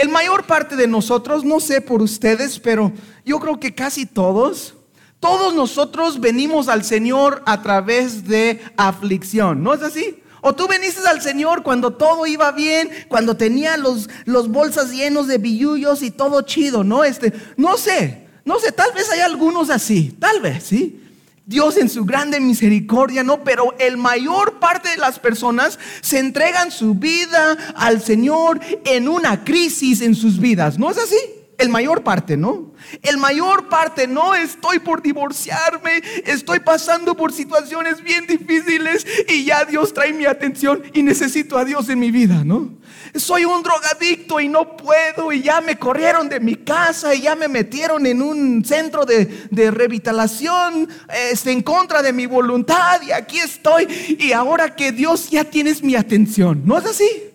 El 0.00 0.08
mayor 0.08 0.44
parte 0.44 0.76
de 0.76 0.86
nosotros, 0.86 1.44
no 1.44 1.60
sé 1.60 1.82
por 1.82 2.00
ustedes, 2.00 2.58
pero 2.58 2.90
yo 3.22 3.38
creo 3.38 3.60
que 3.60 3.74
casi 3.74 4.06
todos, 4.06 4.74
todos 5.20 5.54
nosotros 5.54 6.18
venimos 6.18 6.68
al 6.68 6.82
Señor 6.82 7.42
a 7.46 7.62
través 7.62 8.26
de 8.26 8.60
aflicción, 8.76 9.62
¿no 9.62 9.74
es 9.74 9.82
así? 9.82 10.16
O 10.40 10.54
tú 10.54 10.66
veniste 10.66 11.06
al 11.06 11.20
Señor 11.20 11.62
cuando 11.62 11.92
todo 11.92 12.26
iba 12.26 12.50
bien, 12.52 12.90
cuando 13.08 13.36
tenía 13.36 13.76
los, 13.76 14.08
los 14.24 14.48
bolsas 14.48 14.90
llenos 14.90 15.26
de 15.26 15.36
billullos 15.36 16.02
y 16.02 16.10
todo 16.10 16.40
chido, 16.42 16.82
¿no? 16.82 17.04
Este, 17.04 17.34
no 17.58 17.76
sé, 17.76 18.26
no 18.46 18.58
sé, 18.58 18.72
tal 18.72 18.92
vez 18.94 19.10
hay 19.10 19.20
algunos 19.20 19.68
así, 19.68 20.16
tal 20.18 20.40
vez, 20.40 20.64
¿sí? 20.64 20.96
Dios 21.44 21.76
en 21.76 21.90
su 21.90 22.06
grande 22.06 22.40
misericordia, 22.40 23.22
no, 23.22 23.44
pero 23.44 23.74
el 23.78 23.98
mayor 23.98 24.60
parte 24.60 24.88
de 24.88 24.96
las 24.96 25.18
personas 25.18 25.78
se 26.00 26.18
entregan 26.18 26.70
su 26.70 26.94
vida 26.94 27.58
al 27.74 28.00
Señor 28.00 28.60
en 28.84 29.08
una 29.08 29.44
crisis 29.44 30.00
en 30.00 30.14
sus 30.14 30.38
vidas, 30.38 30.78
¿no 30.78 30.90
es 30.90 30.96
así? 30.96 31.18
El 31.60 31.68
mayor 31.68 32.02
parte, 32.02 32.38
¿no? 32.38 32.72
El 33.02 33.18
mayor 33.18 33.68
parte, 33.68 34.06
no 34.06 34.34
estoy 34.34 34.78
por 34.78 35.02
divorciarme, 35.02 36.02
estoy 36.24 36.60
pasando 36.60 37.14
por 37.14 37.34
situaciones 37.34 38.02
bien 38.02 38.26
difíciles 38.26 39.06
y 39.28 39.44
ya 39.44 39.66
Dios 39.66 39.92
trae 39.92 40.14
mi 40.14 40.24
atención 40.24 40.82
y 40.94 41.02
necesito 41.02 41.58
a 41.58 41.66
Dios 41.66 41.90
en 41.90 41.98
mi 41.98 42.10
vida, 42.10 42.44
¿no? 42.44 42.70
Soy 43.14 43.44
un 43.44 43.62
drogadicto 43.62 44.40
y 44.40 44.48
no 44.48 44.74
puedo 44.74 45.32
y 45.32 45.42
ya 45.42 45.60
me 45.60 45.78
corrieron 45.78 46.30
de 46.30 46.40
mi 46.40 46.56
casa 46.56 47.14
y 47.14 47.22
ya 47.22 47.36
me 47.36 47.48
metieron 47.48 48.06
en 48.06 48.22
un 48.22 48.64
centro 48.64 49.04
de, 49.04 49.26
de 49.50 49.70
revitalación 49.70 50.88
este, 51.30 51.52
en 51.52 51.62
contra 51.62 52.00
de 52.00 52.14
mi 52.14 52.24
voluntad 52.24 53.02
y 53.02 53.12
aquí 53.12 53.38
estoy 53.38 54.16
y 54.18 54.32
ahora 54.32 54.74
que 54.74 54.92
Dios 54.92 55.28
ya 55.28 55.44
tienes 55.44 55.82
mi 55.82 55.94
atención, 55.94 56.62
¿no 56.64 56.78
es 56.78 56.86
así? 56.86 57.29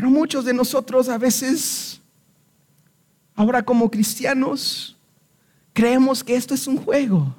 Pero 0.00 0.08
muchos 0.08 0.46
de 0.46 0.54
nosotros 0.54 1.10
a 1.10 1.18
veces, 1.18 2.00
ahora 3.34 3.62
como 3.62 3.90
cristianos, 3.90 4.96
creemos 5.74 6.24
que 6.24 6.36
esto 6.36 6.54
es 6.54 6.66
un 6.66 6.78
juego. 6.78 7.34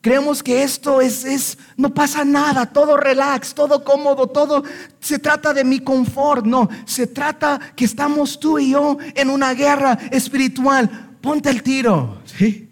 Creemos 0.00 0.42
que 0.42 0.62
esto 0.62 1.02
es, 1.02 1.26
es, 1.26 1.58
no 1.76 1.92
pasa 1.92 2.24
nada, 2.24 2.64
todo 2.64 2.96
relax, 2.96 3.52
todo 3.52 3.84
cómodo, 3.84 4.28
todo 4.28 4.64
se 4.98 5.18
trata 5.18 5.52
de 5.52 5.62
mi 5.62 5.80
confort. 5.80 6.46
No, 6.46 6.70
se 6.86 7.06
trata 7.06 7.60
que 7.76 7.84
estamos 7.84 8.40
tú 8.40 8.58
y 8.58 8.70
yo 8.70 8.96
en 9.14 9.28
una 9.28 9.52
guerra 9.52 9.98
espiritual. 10.10 11.18
Ponte 11.20 11.50
el 11.50 11.62
tiro. 11.62 12.22
¿sí? 12.24 12.70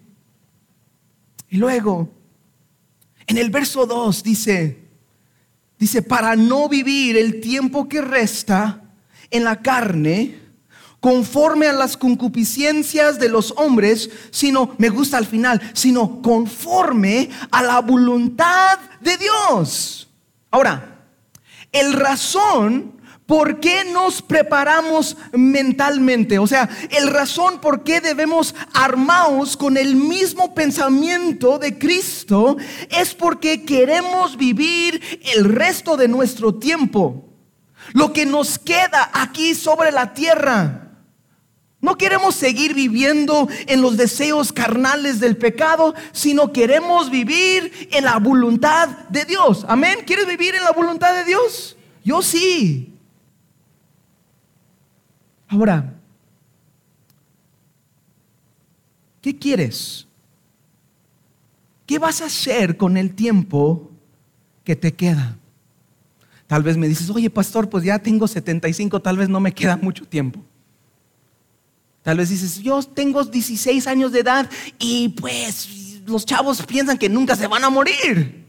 Y 1.51 1.59
luego, 1.59 2.09
en 3.27 3.37
el 3.37 3.51
verso 3.51 3.85
2 3.85 4.23
dice, 4.23 4.80
Dice, 5.81 6.03
para 6.03 6.37
no 6.37 6.69
vivir 6.69 7.17
el 7.17 7.41
tiempo 7.41 7.89
que 7.89 8.03
resta 8.03 8.83
en 9.31 9.45
la 9.45 9.63
carne 9.63 10.39
conforme 11.01 11.69
a 11.69 11.73
las 11.73 11.97
concupiscencias 11.97 13.19
de 13.19 13.31
los 13.31 13.55
hombres, 13.57 14.11
sino, 14.31 14.75
me 14.77 14.91
gusta 14.91 15.17
al 15.17 15.25
final, 15.25 15.59
sino 15.73 16.21
conforme 16.21 17.31
a 17.51 17.63
la 17.63 17.81
voluntad 17.81 18.79
de 19.01 19.17
Dios. 19.17 20.11
Ahora, 20.51 20.99
el 21.73 21.95
razón 21.95 23.00
¿Por 23.31 23.61
qué 23.61 23.85
nos 23.85 24.23
preparamos 24.23 25.17
mentalmente? 25.31 26.41
O 26.41 26.49
sea, 26.49 26.69
el 26.91 27.07
razón 27.07 27.61
por 27.61 27.85
qué 27.85 28.01
debemos 28.01 28.57
armados 28.75 29.57
con 29.57 29.77
el 29.77 29.95
mismo 29.95 30.53
pensamiento 30.53 31.61
de 31.61 31.79
Cristo 31.79 32.57
es 32.89 33.15
porque 33.15 33.65
queremos 33.65 34.37
vivir 34.37 35.21
el 35.33 35.45
resto 35.45 35.97
de 35.97 36.09
nuestro 36.09 36.57
tiempo. 36.57 37.29
Lo 37.93 38.13
que 38.13 38.27
nos 38.27 38.59
queda 38.59 39.13
aquí 39.13 39.55
sobre 39.55 39.93
la 39.93 40.13
tierra. 40.13 40.91
No 41.81 41.97
queremos 41.97 42.35
seguir 42.35 42.75
viviendo 42.75 43.47
en 43.69 43.81
los 43.81 43.97
deseos 43.97 44.53
carnales 44.53 45.21
del 45.21 45.37
pecado, 45.37 45.95
sino 46.11 46.53
queremos 46.53 47.11
vivir 47.11 47.91
en 47.93 48.07
la 48.07 48.19
voluntad 48.19 48.89
de 49.09 49.25
Dios. 49.25 49.65
Amén. 49.69 50.01
¿Quieres 50.05 50.27
vivir 50.27 50.57
en 50.57 50.65
la 50.65 50.73
voluntad 50.73 51.15
de 51.15 51.23
Dios? 51.23 51.77
Yo 52.03 52.23
sí. 52.23 52.90
Ahora, 55.51 55.93
¿qué 59.21 59.37
quieres? 59.37 60.07
¿Qué 61.87 61.99
vas 61.99 62.23
a 62.23 62.27
hacer 62.27 62.77
con 62.77 62.97
el 62.97 63.17
tiempo 63.17 63.91
que 64.63 64.77
te 64.77 64.95
queda? 64.95 65.37
Tal 66.47 66.63
vez 66.63 66.77
me 66.77 66.87
dices, 66.87 67.11
oye 67.11 67.29
pastor, 67.31 67.69
pues 67.69 67.83
ya 67.83 67.99
tengo 67.99 68.29
75, 68.29 69.03
tal 69.03 69.17
vez 69.17 69.29
no 69.29 69.41
me 69.41 69.53
queda 69.53 69.77
mucho 69.77 70.05
tiempo. 70.05 70.41
Tal 72.03 72.19
vez 72.19 72.29
dices, 72.29 72.61
yo 72.61 72.81
tengo 72.85 73.25
16 73.25 73.89
años 73.89 74.13
de 74.13 74.21
edad 74.21 74.49
y 74.79 75.09
pues 75.09 76.01
los 76.07 76.25
chavos 76.25 76.65
piensan 76.65 76.97
que 76.97 77.09
nunca 77.09 77.35
se 77.35 77.49
van 77.49 77.65
a 77.65 77.71
morir. 77.71 78.47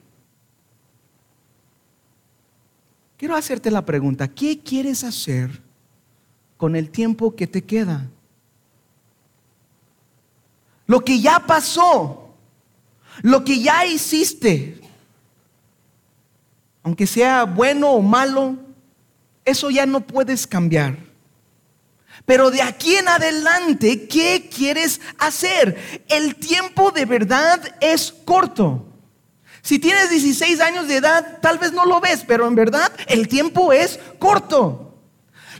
Quiero 3.17 3.35
hacerte 3.35 3.71
la 3.71 3.83
pregunta, 3.83 4.27
¿qué 4.27 4.59
quieres 4.59 5.03
hacer 5.03 5.70
con 6.61 6.75
el 6.75 6.91
tiempo 6.91 7.35
que 7.35 7.47
te 7.47 7.63
queda. 7.63 8.07
Lo 10.85 11.03
que 11.03 11.19
ya 11.19 11.39
pasó, 11.39 12.35
lo 13.23 13.43
que 13.43 13.59
ya 13.63 13.83
hiciste, 13.83 14.79
aunque 16.83 17.07
sea 17.07 17.45
bueno 17.45 17.89
o 17.89 18.01
malo, 18.03 18.57
eso 19.43 19.71
ya 19.71 19.87
no 19.87 20.01
puedes 20.01 20.45
cambiar. 20.45 20.99
Pero 22.27 22.51
de 22.51 22.61
aquí 22.61 22.95
en 22.95 23.07
adelante, 23.07 24.07
¿qué 24.07 24.47
quieres 24.55 25.01
hacer? 25.17 26.03
El 26.09 26.35
tiempo 26.35 26.91
de 26.91 27.05
verdad 27.05 27.75
es 27.81 28.13
corto. 28.23 28.85
Si 29.63 29.79
tienes 29.79 30.11
16 30.11 30.61
años 30.61 30.87
de 30.87 30.97
edad, 30.97 31.39
tal 31.41 31.57
vez 31.57 31.73
no 31.73 31.87
lo 31.87 31.99
ves, 31.99 32.23
pero 32.27 32.47
en 32.47 32.53
verdad 32.53 32.91
el 33.07 33.27
tiempo 33.27 33.73
es 33.73 33.99
corto. 34.19 34.90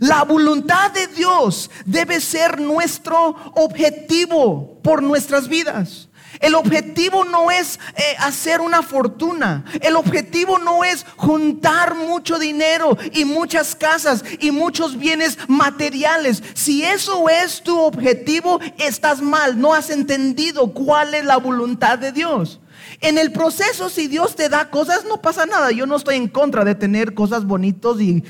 La 0.02 0.24
voluntad 0.24 0.90
de 0.90 1.06
Dios 1.06 1.70
debe 1.86 2.20
ser 2.22 2.60
nuestro 2.60 3.36
objetivo 3.54 4.80
por 4.82 5.04
nuestras 5.04 5.48
vidas. 5.48 6.10
El 6.40 6.56
objetivo 6.56 7.24
no 7.24 7.52
es 7.52 7.80
eh, 7.96 8.16
hacer 8.18 8.62
una 8.62 8.82
fortuna. 8.82 9.64
El 9.80 9.96
objetivo 9.96 10.58
no 10.58 10.84
es 10.84 11.06
juntar 11.18 11.94
mucho 11.94 12.40
dinero 12.40 12.98
y 13.14 13.26
muchas 13.26 13.76
casas 13.76 14.24
y 14.40 14.50
muchos 14.50 14.98
bienes 14.98 15.38
materiales. 15.48 16.42
Si 16.56 16.82
eso 16.82 17.30
es 17.30 17.62
tu 17.62 17.80
objetivo, 17.80 18.60
estás 18.80 19.22
mal. 19.22 19.62
No 19.62 19.76
has 19.76 19.92
entendido 19.92 20.74
cuál 20.74 21.14
es 21.14 21.26
la 21.26 21.38
voluntad 21.38 22.00
de 22.00 22.12
Dios. 22.12 22.60
En 23.00 23.18
el 23.18 23.32
proceso, 23.32 23.90
si 23.90 24.08
Dios 24.08 24.36
te 24.36 24.50
da 24.50 24.70
cosas, 24.70 25.06
no 25.06 25.22
pasa 25.22 25.46
nada. 25.46 25.72
Yo 25.72 25.86
no 25.86 25.96
estoy 25.96 26.16
en 26.16 26.28
contra 26.28 26.64
de 26.64 26.76
tener 26.76 27.14
cosas 27.14 27.46
bonitos 27.46 28.02
y, 28.02 28.24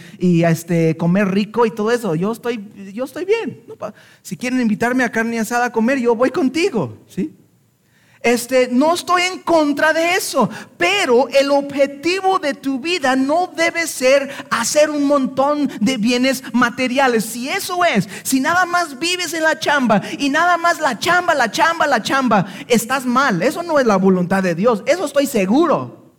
este, 0.43 0.95
comer 0.97 1.29
rico 1.29 1.65
y 1.65 1.71
todo 1.71 1.91
eso. 1.91 2.15
Yo 2.15 2.31
estoy, 2.31 2.63
yo 2.93 3.05
estoy 3.05 3.25
bien. 3.25 3.63
si 4.21 4.37
quieren 4.37 4.61
invitarme 4.61 5.03
a 5.03 5.11
carne 5.11 5.39
asada 5.39 5.65
a 5.65 5.71
comer, 5.71 5.99
yo 5.99 6.15
voy 6.15 6.31
contigo. 6.31 6.97
¿sí? 7.07 7.33
Este, 8.23 8.67
no 8.71 8.93
estoy 8.93 9.23
en 9.23 9.39
contra 9.39 9.93
de 9.93 10.13
eso, 10.13 10.47
pero 10.77 11.27
el 11.29 11.49
objetivo 11.49 12.37
de 12.37 12.53
tu 12.53 12.79
vida 12.79 13.15
no 13.15 13.51
debe 13.55 13.87
ser 13.87 14.29
hacer 14.51 14.91
un 14.91 15.05
montón 15.05 15.71
de 15.79 15.97
bienes 15.97 16.43
materiales. 16.53 17.25
Si 17.25 17.49
eso 17.49 17.83
es, 17.83 18.07
si 18.21 18.39
nada 18.39 18.67
más 18.67 18.99
vives 18.99 19.33
en 19.33 19.41
la 19.41 19.57
chamba 19.57 20.03
y 20.19 20.29
nada 20.29 20.57
más 20.57 20.79
la 20.79 20.99
chamba, 20.99 21.33
la 21.33 21.49
chamba, 21.49 21.87
la 21.87 22.03
chamba, 22.03 22.45
estás 22.67 23.07
mal. 23.07 23.41
Eso 23.41 23.63
no 23.63 23.79
es 23.79 23.87
la 23.87 23.95
voluntad 23.95 24.43
de 24.43 24.53
Dios, 24.53 24.83
eso 24.85 25.05
estoy 25.05 25.25
seguro. 25.25 26.13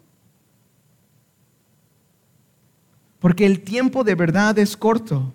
Porque 3.21 3.47
el 3.47 3.61
tiempo 3.61 4.03
de 4.03 4.17
verdad 4.17 4.59
es 4.59 4.77
corto. 4.77 5.33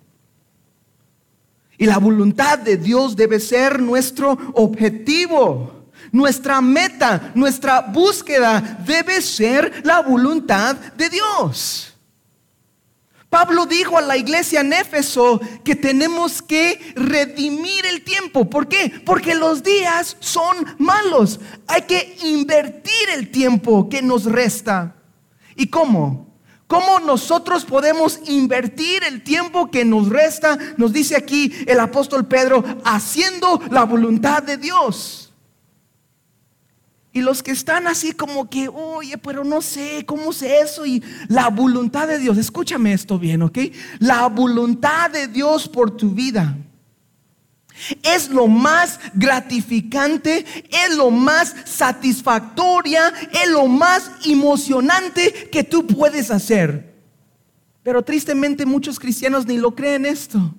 Y 1.77 1.85
la 1.85 1.99
voluntad 1.99 2.59
de 2.59 2.75
Dios 2.75 3.15
debe 3.15 3.39
ser 3.39 3.79
nuestro 3.79 4.37
objetivo. 4.53 5.76
Nuestra 6.11 6.61
meta, 6.61 7.31
nuestra 7.35 7.81
búsqueda 7.81 8.79
debe 8.85 9.21
ser 9.21 9.81
la 9.83 10.01
voluntad 10.01 10.75
de 10.75 11.09
Dios. 11.09 11.93
Pablo 13.29 13.65
dijo 13.65 13.97
a 13.97 14.01
la 14.01 14.15
iglesia 14.15 14.61
en 14.61 14.71
Éfeso 14.71 15.41
que 15.63 15.75
tenemos 15.75 16.41
que 16.41 16.93
redimir 16.95 17.85
el 17.85 18.03
tiempo. 18.03 18.49
¿Por 18.49 18.67
qué? 18.67 19.01
Porque 19.05 19.35
los 19.35 19.63
días 19.63 20.15
son 20.19 20.75
malos. 20.77 21.39
Hay 21.67 21.81
que 21.81 22.17
invertir 22.23 23.09
el 23.13 23.29
tiempo 23.29 23.89
que 23.89 24.01
nos 24.01 24.23
resta. 24.25 24.95
¿Y 25.57 25.67
cómo? 25.67 26.27
¿Cómo 26.67 26.99
nosotros 26.99 27.65
podemos 27.65 28.19
invertir 28.27 29.03
el 29.03 29.23
tiempo 29.23 29.71
que 29.71 29.83
nos 29.83 30.09
resta? 30.09 30.57
Nos 30.77 30.93
dice 30.93 31.15
aquí 31.15 31.51
el 31.65 31.79
apóstol 31.79 32.27
Pedro, 32.27 32.63
haciendo 32.85 33.61
la 33.71 33.83
voluntad 33.83 34.43
de 34.43 34.57
Dios. 34.57 35.26
Y 37.17 37.21
los 37.21 37.41
que 37.41 37.49
están 37.49 37.87
así 37.87 38.11
como 38.11 38.47
que, 38.47 38.69
oye, 38.69 39.17
pero 39.17 39.43
no 39.43 39.63
sé, 39.63 40.05
¿cómo 40.05 40.31
sé 40.31 40.59
eso? 40.59 40.85
Y 40.85 41.03
la 41.29 41.49
voluntad 41.49 42.07
de 42.07 42.19
Dios, 42.19 42.37
escúchame 42.37 42.93
esto 42.93 43.17
bien, 43.17 43.41
¿ok? 43.41 43.57
La 43.97 44.27
voluntad 44.27 45.09
de 45.09 45.27
Dios 45.27 45.67
por 45.67 45.97
tu 45.97 46.11
vida 46.11 46.55
es 48.03 48.29
lo 48.29 48.45
más 48.45 48.99
gratificante, 49.15 50.45
es 50.69 50.95
lo 50.95 51.09
más 51.09 51.55
satisfactoria, 51.65 53.11
es 53.43 53.49
lo 53.49 53.65
más 53.65 54.11
emocionante 54.23 55.49
que 55.51 55.63
tú 55.63 55.87
puedes 55.87 56.29
hacer. 56.29 56.93
Pero 57.81 58.03
tristemente 58.03 58.63
muchos 58.63 58.99
cristianos 58.99 59.47
ni 59.47 59.57
lo 59.57 59.73
creen 59.73 60.05
esto. 60.05 60.53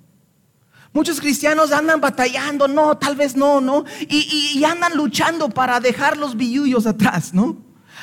Muchos 0.91 1.21
cristianos 1.21 1.71
andan 1.71 2.01
batallando, 2.01 2.67
no, 2.67 2.97
tal 2.97 3.15
vez 3.15 3.35
no, 3.35 3.61
no, 3.61 3.85
y, 4.01 4.63
andan 4.63 4.95
luchando 4.95 5.49
para 5.49 5.79
dejar 5.79 6.17
los 6.17 6.35
billullos 6.35 6.87
atrás, 6.87 7.33
¿no? 7.33 7.57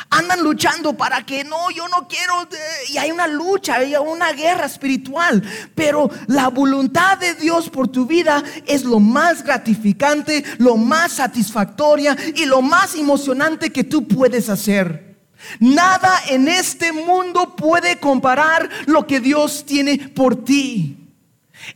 Andan 0.08 0.42
luchando 0.42 0.96
para 0.96 1.26
que 1.26 1.42
no, 1.42 1.70
yo 1.70 1.88
no 1.88 2.06
quiero, 2.06 2.42
eh, 2.42 2.92
y 2.92 2.98
hay 2.98 3.10
una 3.10 3.26
lucha, 3.26 3.76
hay 3.76 3.96
una 3.96 4.32
guerra 4.32 4.66
espiritual, 4.66 5.42
pero 5.74 6.08
la 6.28 6.48
voluntad 6.48 7.18
de 7.18 7.34
Dios 7.34 7.70
por 7.70 7.88
tu 7.88 8.06
vida 8.06 8.44
es 8.66 8.84
lo 8.84 9.00
más 9.00 9.42
gratificante, 9.42 10.44
lo 10.58 10.76
más 10.76 11.12
satisfactoria 11.12 12.16
y 12.36 12.44
lo 12.44 12.62
más 12.62 12.94
emocionante 12.94 13.72
que 13.72 13.82
tú 13.82 14.06
puedes 14.06 14.48
hacer. 14.48 15.16
Nada 15.58 16.20
en 16.28 16.46
este 16.46 16.92
mundo 16.92 17.56
puede 17.56 17.98
comparar 17.98 18.68
lo 18.86 19.06
que 19.06 19.18
Dios 19.18 19.64
tiene 19.66 19.98
por 19.98 20.44
ti. 20.44 21.05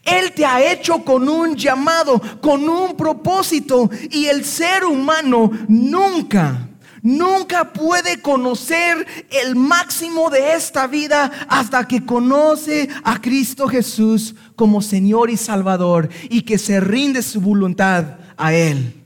Él 0.05 0.33
te 0.33 0.47
ha 0.47 0.73
hecho 0.73 1.05
con 1.05 1.29
un 1.29 1.57
llamado, 1.57 2.21
con 2.41 2.69
un 2.69 2.97
propósito 2.97 3.91
y 4.11 4.27
el 4.27 4.45
ser 4.45 4.85
humano 4.85 5.51
nunca, 5.69 6.69
nunca 7.03 7.73
puede 7.73 8.21
conocer 8.21 9.07
el 9.31 9.57
máximo 9.57 10.31
de 10.31 10.55
esta 10.55 10.87
vida 10.87 11.31
hasta 11.49 11.87
que 11.87 12.05
conoce 12.05 12.89
a 13.05 13.21
Cristo 13.21 13.69
Jesús 13.69 14.35
como 14.57 14.81
Señor 14.81 15.31
y 15.31 15.37
Salvador 15.37 16.09
y 16.31 16.43
que 16.43 16.59
se 16.59 16.81
rinde 16.81 17.23
su 17.23 17.41
voluntad 17.41 18.19
a 18.37 18.55
Él. 18.55 19.05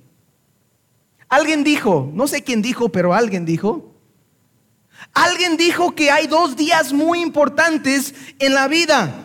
Alguien 1.29 1.65
dijo, 1.65 2.11
no 2.15 2.29
sé 2.29 2.45
quién 2.45 2.63
dijo, 2.63 2.91
pero 2.91 3.13
alguien 3.13 3.45
dijo, 3.45 3.93
alguien 5.13 5.57
dijo 5.57 5.93
que 5.95 6.13
hay 6.13 6.29
dos 6.29 6.55
días 6.55 6.93
muy 6.93 7.21
importantes 7.21 8.15
en 8.39 8.55
la 8.55 8.69
vida. 8.69 9.24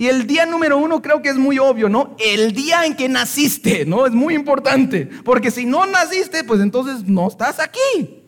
Y 0.00 0.06
el 0.06 0.26
día 0.26 0.46
número 0.46 0.78
uno 0.78 1.02
creo 1.02 1.20
que 1.20 1.28
es 1.28 1.36
muy 1.36 1.58
obvio, 1.58 1.90
¿no? 1.90 2.16
El 2.18 2.54
día 2.54 2.86
en 2.86 2.96
que 2.96 3.06
naciste, 3.06 3.84
¿no? 3.84 4.06
Es 4.06 4.12
muy 4.12 4.34
importante. 4.34 5.04
Porque 5.04 5.50
si 5.50 5.66
no 5.66 5.84
naciste, 5.84 6.42
pues 6.42 6.62
entonces 6.62 7.06
no 7.06 7.28
estás 7.28 7.60
aquí. 7.60 8.22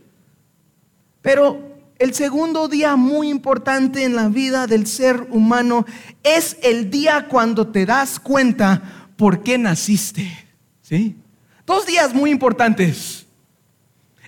Pero 1.22 1.80
el 1.98 2.12
segundo 2.12 2.68
día 2.68 2.94
muy 2.96 3.30
importante 3.30 4.04
en 4.04 4.14
la 4.14 4.28
vida 4.28 4.66
del 4.66 4.86
ser 4.86 5.28
humano 5.30 5.86
es 6.22 6.58
el 6.62 6.90
día 6.90 7.26
cuando 7.26 7.66
te 7.68 7.86
das 7.86 8.20
cuenta 8.20 9.08
por 9.16 9.42
qué 9.42 9.56
naciste. 9.56 10.30
¿Sí? 10.82 11.16
Dos 11.64 11.86
días 11.86 12.12
muy 12.12 12.30
importantes. 12.30 13.24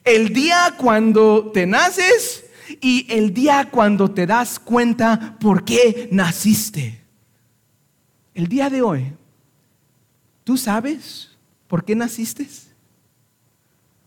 El 0.02 0.32
día 0.32 0.74
cuando 0.78 1.50
te 1.52 1.66
naces 1.66 2.46
y 2.80 3.06
el 3.10 3.34
día 3.34 3.68
cuando 3.70 4.10
te 4.12 4.26
das 4.26 4.58
cuenta 4.58 5.36
por 5.38 5.62
qué 5.66 6.08
naciste. 6.10 7.03
El 8.34 8.48
día 8.48 8.68
de 8.68 8.82
hoy, 8.82 9.12
¿tú 10.42 10.56
sabes 10.56 11.30
por 11.68 11.84
qué 11.84 11.94
naciste? 11.94 12.48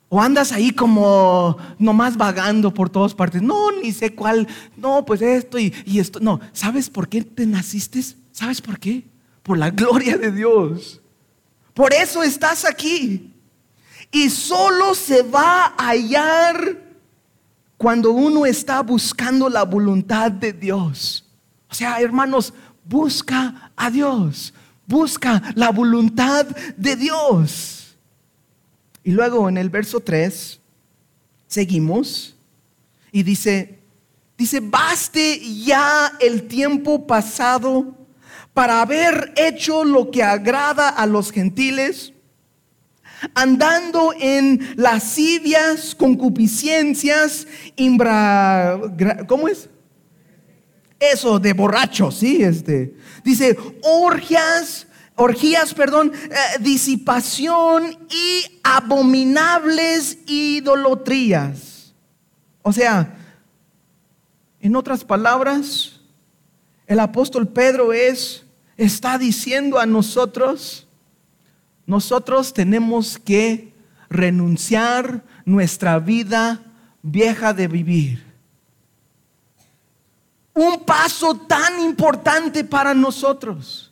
¿O 0.10 0.22
andas 0.22 0.52
ahí 0.52 0.72
como 0.72 1.58
nomás 1.80 2.16
vagando 2.16 2.74
por 2.74 2.90
todas 2.90 3.14
partes? 3.14 3.42
No, 3.42 3.72
ni 3.72 3.92
sé 3.92 4.14
cuál. 4.14 4.48
No, 4.78 5.06
pues 5.06 5.22
esto 5.22 5.60
y, 5.60 5.74
esto. 5.98 6.20
No, 6.20 6.40
¿sabes 6.54 6.90
por 6.90 7.10
qué 7.10 7.24
te 7.24 7.46
naciste? 7.46 8.02
¿Sabes 8.32 8.62
por 8.62 8.80
qué? 8.80 9.04
Por 9.44 9.58
la 9.58 9.70
gloria 9.70 10.18
de 10.18 10.32
Dios. 10.32 11.02
Por 11.74 11.94
eso 11.94 12.24
estás 12.24 12.64
aquí. 12.64 13.34
Y 14.12 14.30
solo 14.30 14.96
se 14.96 15.24
va 15.24 15.74
a 15.78 15.90
hallar 15.90 16.78
cuando 17.78 18.12
uno 18.12 18.46
está 18.46 18.82
buscando 18.82 19.50
la 19.50 19.64
voluntad 19.64 20.32
de 20.32 20.54
Dios. 20.54 21.26
O 21.70 21.76
sea, 21.76 22.00
hermanos, 22.00 22.54
busca 22.88 23.72
a 23.76 23.90
Dios, 23.90 24.54
busca 24.86 25.42
la 25.56 25.70
voluntad 25.72 26.46
de 26.76 26.96
Dios. 26.96 27.98
Y 29.04 29.12
luego 29.12 29.48
en 29.50 29.58
el 29.58 29.70
verso 29.70 30.00
3 30.00 30.60
seguimos 31.48 32.36
y 33.12 33.24
dice, 33.24 33.80
dice, 34.38 34.60
baste 34.60 35.40
ya 35.64 36.14
el 36.20 36.48
tiempo 36.48 37.08
pasado 37.08 37.96
para 38.54 38.82
haber 38.82 39.34
hecho 39.36 39.84
lo 39.84 40.12
que 40.12 40.24
agrada 40.24 40.90
a 40.90 41.06
los 41.06 41.32
gentiles, 41.32 42.14
andando 43.34 44.14
en 44.20 44.74
lascivias, 44.76 45.96
concupiscencias, 45.96 47.48
imbra, 47.76 48.80
¿cómo 49.28 49.48
es? 49.48 49.70
Eso 51.00 51.40
de 51.40 51.54
borrachos, 51.54 52.16
sí, 52.16 52.42
este. 52.44 52.96
Dice, 53.24 53.58
orgias, 53.84 54.88
orgías, 55.16 55.74
perdón, 55.74 56.12
eh, 56.14 56.58
disipación 56.60 57.98
y 58.10 58.60
abominables 58.64 60.18
idolatrías. 60.26 61.94
O 62.64 62.74
sea, 62.74 63.16
en 64.60 64.76
otras 64.76 65.04
palabras, 65.04 66.02
el 66.88 67.00
apóstol 67.00 67.48
Pedro 67.48 67.94
es, 67.94 68.44
está 68.76 69.18
diciendo 69.18 69.80
a 69.80 69.86
nosotros, 69.86 70.88
nosotros 71.86 72.54
tenemos 72.54 73.20
que 73.20 73.72
renunciar 74.10 75.24
nuestra 75.46 76.00
vida 76.00 76.62
vieja 77.04 77.54
de 77.54 77.68
vivir 77.68 78.27
un 80.58 80.80
paso 80.80 81.36
tan 81.36 81.80
importante 81.80 82.64
para 82.64 82.96
nosotros. 82.96 83.92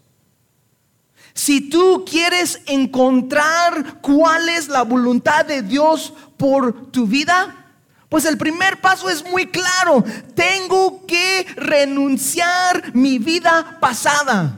Si 1.31 1.69
tú 1.69 2.03
quieres 2.09 2.59
encontrar 2.65 4.01
cuál 4.01 4.49
es 4.49 4.67
la 4.67 4.81
voluntad 4.81 5.45
de 5.45 5.61
Dios 5.61 6.11
por 6.37 6.91
tu 6.91 7.05
vida, 7.05 7.67
pues 8.09 8.25
el 8.25 8.37
primer 8.39 8.81
paso 8.81 9.11
es 9.11 9.23
muy 9.23 9.45
claro. 9.45 10.03
Tengo 10.33 11.05
que 11.05 11.45
renunciar 11.55 12.95
mi 12.95 13.19
vida 13.19 13.77
pasada. 13.79 14.57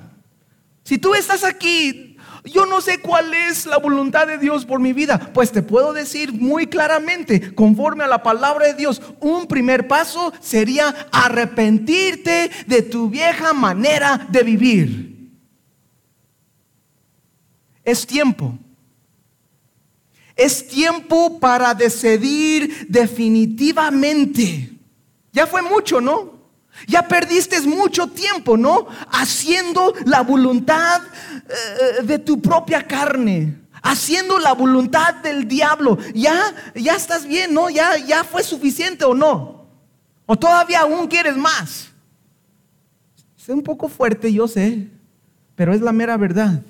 Si 0.83 0.97
tú 0.97 1.13
estás 1.13 1.43
aquí 1.43 2.06
yo 2.47 2.65
no 2.65 2.81
sé 2.81 2.99
cuál 2.99 3.33
es 3.33 3.65
la 3.65 3.77
voluntad 3.77 4.27
de 4.27 4.37
Dios 4.37 4.65
por 4.65 4.79
mi 4.79 4.93
vida. 4.93 5.31
Pues 5.33 5.51
te 5.51 5.61
puedo 5.61 5.93
decir 5.93 6.33
muy 6.33 6.67
claramente, 6.67 7.53
conforme 7.53 8.03
a 8.03 8.07
la 8.07 8.23
palabra 8.23 8.67
de 8.67 8.73
Dios, 8.73 9.01
un 9.19 9.47
primer 9.47 9.87
paso 9.87 10.33
sería 10.39 10.95
arrepentirte 11.11 12.49
de 12.65 12.81
tu 12.81 13.09
vieja 13.09 13.53
manera 13.53 14.27
de 14.29 14.43
vivir. 14.43 15.31
Es 17.83 18.05
tiempo. 18.05 18.57
Es 20.35 20.67
tiempo 20.67 21.39
para 21.39 21.73
decidir 21.73 22.87
definitivamente. 22.87 24.71
Ya 25.31 25.47
fue 25.47 25.61
mucho, 25.61 25.99
¿no? 25.99 26.36
Ya 26.85 27.07
perdiste 27.07 27.59
mucho 27.61 28.07
tiempo, 28.07 28.55
¿no? 28.55 28.87
Haciendo 29.09 29.93
la 30.05 30.21
voluntad 30.21 31.01
eh, 31.49 32.03
de 32.03 32.19
tu 32.19 32.39
propia 32.41 32.85
carne, 32.85 33.57
haciendo 33.81 34.37
la 34.37 34.53
voluntad 34.53 35.15
del 35.15 35.47
diablo. 35.47 35.97
Ya, 36.13 36.53
ya 36.75 36.95
estás 36.95 37.25
bien, 37.25 37.53
¿no? 37.53 37.69
Ya, 37.69 37.97
ya 37.97 38.23
fue 38.23 38.43
suficiente 38.43 39.05
o 39.05 39.13
no. 39.13 39.65
O 40.25 40.35
todavía 40.35 40.81
aún 40.81 41.07
quieres 41.07 41.35
más. 41.35 41.89
Sé 43.35 43.53
un 43.53 43.63
poco 43.63 43.87
fuerte, 43.87 44.31
yo 44.31 44.47
sé, 44.47 44.87
pero 45.55 45.73
es 45.73 45.81
la 45.81 45.93
mera 45.93 46.17
verdad. 46.17 46.61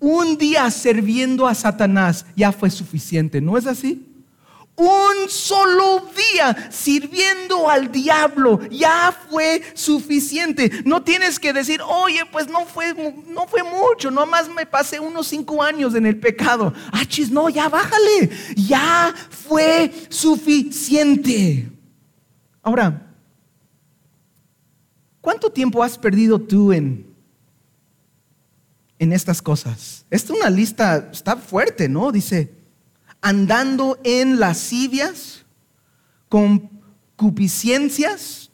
Un 0.00 0.36
día 0.36 0.70
sirviendo 0.70 1.46
a 1.46 1.54
Satanás 1.54 2.26
ya 2.34 2.52
fue 2.52 2.68
suficiente, 2.68 3.40
¿no 3.40 3.56
es 3.56 3.66
así? 3.66 4.09
Un 4.80 5.28
solo 5.28 6.08
día 6.32 6.70
sirviendo 6.70 7.68
al 7.68 7.92
diablo 7.92 8.60
ya 8.70 9.14
fue 9.28 9.62
suficiente. 9.74 10.70
No 10.84 11.02
tienes 11.02 11.38
que 11.38 11.52
decir, 11.52 11.82
oye, 11.86 12.22
pues 12.32 12.48
no 12.48 12.64
fue, 12.64 12.94
no 13.26 13.46
fue 13.46 13.62
mucho, 13.62 14.10
nomás 14.10 14.48
me 14.48 14.64
pasé 14.64 14.98
unos 14.98 15.26
cinco 15.26 15.62
años 15.62 15.94
en 15.94 16.06
el 16.06 16.18
pecado. 16.18 16.72
Ah, 16.92 17.04
chis, 17.06 17.30
no, 17.30 17.50
ya 17.50 17.68
bájale, 17.68 18.30
ya 18.56 19.14
fue 19.28 19.92
suficiente. 20.08 21.70
Ahora, 22.62 23.06
¿cuánto 25.20 25.50
tiempo 25.50 25.82
has 25.82 25.98
perdido 25.98 26.38
tú 26.40 26.72
en, 26.72 27.06
en 28.98 29.12
estas 29.12 29.42
cosas? 29.42 30.06
Esta 30.08 30.32
es 30.32 30.38
una 30.38 30.48
lista, 30.48 31.10
está 31.12 31.36
fuerte, 31.36 31.86
¿no? 31.86 32.10
Dice, 32.12 32.59
andando 33.20 33.98
en 34.04 34.40
lascivias, 34.40 35.44
con 36.28 36.70
cupiscencias, 37.16 38.50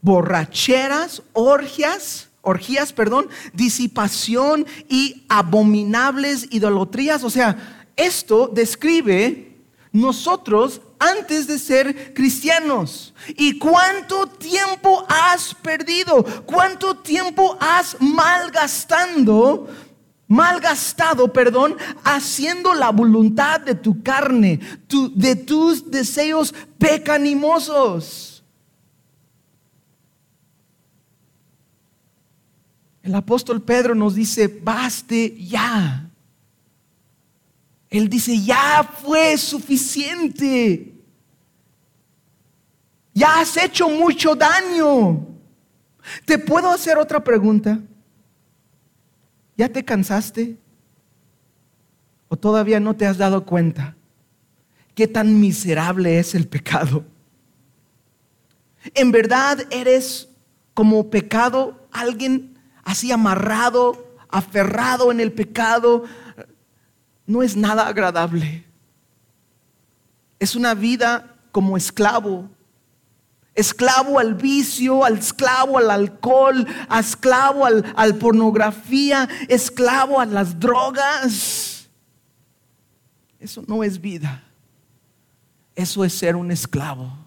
borracheras, 0.00 1.22
orgias, 1.32 2.28
orgías, 2.42 2.92
perdón, 2.92 3.28
disipación 3.54 4.66
y 4.88 5.24
abominables 5.28 6.48
idolatrías. 6.50 7.24
O 7.24 7.30
sea, 7.30 7.86
esto 7.96 8.50
describe 8.52 9.56
nosotros 9.92 10.80
antes 10.98 11.46
de 11.46 11.58
ser 11.58 12.14
cristianos. 12.14 13.14
¿Y 13.28 13.58
cuánto 13.58 14.26
tiempo 14.26 15.06
has 15.08 15.54
perdido? 15.54 16.24
¿Cuánto 16.44 16.96
tiempo 16.96 17.56
has 17.60 17.96
malgastando 18.00 19.68
malgastado, 20.32 21.30
perdón, 21.30 21.76
haciendo 22.04 22.72
la 22.72 22.90
voluntad 22.90 23.60
de 23.60 23.74
tu 23.74 24.02
carne, 24.02 24.60
de 25.14 25.36
tus 25.36 25.90
deseos 25.90 26.54
pecanimosos. 26.78 28.42
El 33.02 33.14
apóstol 33.14 33.60
Pedro 33.60 33.94
nos 33.94 34.14
dice, 34.14 34.48
baste 34.48 35.36
ya. 35.36 36.08
Él 37.90 38.08
dice, 38.08 38.40
ya 38.40 38.90
fue 39.02 39.36
suficiente. 39.36 40.94
Ya 43.12 43.40
has 43.40 43.54
hecho 43.58 43.90
mucho 43.90 44.34
daño. 44.34 45.26
¿Te 46.24 46.38
puedo 46.38 46.70
hacer 46.70 46.96
otra 46.96 47.22
pregunta? 47.22 47.78
¿Ya 49.56 49.68
te 49.68 49.84
cansaste? 49.84 50.56
¿O 52.28 52.36
todavía 52.36 52.80
no 52.80 52.94
te 52.94 53.06
has 53.06 53.18
dado 53.18 53.44
cuenta 53.44 53.94
qué 54.94 55.06
tan 55.06 55.40
miserable 55.40 56.18
es 56.18 56.34
el 56.34 56.48
pecado? 56.48 57.04
¿En 58.94 59.12
verdad 59.12 59.66
eres 59.70 60.28
como 60.74 61.10
pecado 61.10 61.86
alguien 61.92 62.58
así 62.84 63.12
amarrado, 63.12 64.16
aferrado 64.28 65.12
en 65.12 65.20
el 65.20 65.32
pecado? 65.32 66.04
No 67.26 67.42
es 67.42 67.56
nada 67.56 67.86
agradable. 67.86 68.64
Es 70.40 70.56
una 70.56 70.74
vida 70.74 71.36
como 71.52 71.76
esclavo 71.76 72.48
Esclavo 73.54 74.18
al 74.18 74.34
vicio, 74.34 75.04
al 75.04 75.18
esclavo 75.18 75.78
al 75.78 75.90
alcohol, 75.90 76.66
esclavo 76.98 77.66
al, 77.66 77.84
al 77.96 78.14
pornografía, 78.16 79.28
esclavo 79.48 80.20
a 80.20 80.26
las 80.26 80.58
drogas. 80.58 81.88
Eso 83.38 83.62
no 83.66 83.84
es 83.84 84.00
vida. 84.00 84.42
Eso 85.74 86.04
es 86.04 86.14
ser 86.14 86.36
un 86.36 86.50
esclavo. 86.50 87.21